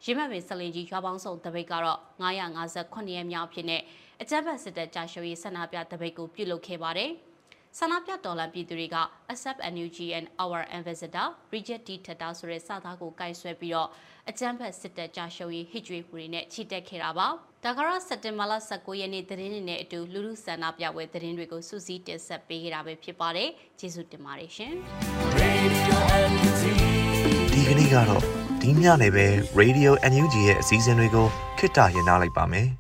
[0.05, 3.83] ရင်းမှတ်ပင်စလင်ကြီးရွာပေါင်းစုံတပိတ်ကတော့958ရက်မြောက်ဖြစ်တဲ့
[4.23, 7.11] အကြမ်းဖက်စစ်တပ်ကြာရှုံးရေးဆန္ဒပြတပိတ်ကိုပြုလုပ်ခဲ့ပါတယ်။
[7.79, 8.97] ဆန္ဒပြတော်လှန်ပြည်သူတွေက
[9.33, 13.89] accept NUG and our ambassador reject dictator ဆိုတဲ့စာသားကိုကင်ဆွဲပြီးတော့
[14.31, 17.29] အကြမ်းဖက်စစ်တပ်ကြာရှုံးရေးဟစ်ကြွေးမှုတွေနဲ့ချီတက်ခဲ့တာပါ။
[17.65, 24.73] ဒါကတော့စက်တင်ဘာလ19ရက်နေ့သတင်းတွေနဲ့အတူလူလူဆန္ဒပြပွဲသတင်းတွေကိုစူးစီးတင်ဆက်ပေးခဲ့တာပဲဖြစ်ပါတယ်။ကျေးဇူးတင်ပါတယ်ရှင်။
[25.43, 25.99] Radio
[26.33, 26.63] NUG
[27.53, 28.23] ဒီကနေ့ကတော့
[28.63, 29.27] ဒီညနေပဲ
[29.61, 31.27] Radio NUG ရဲ့အစည်းအဝေးကို
[31.59, 32.69] ခਿੱတရရနိုင်လိုက်ပါမယ်။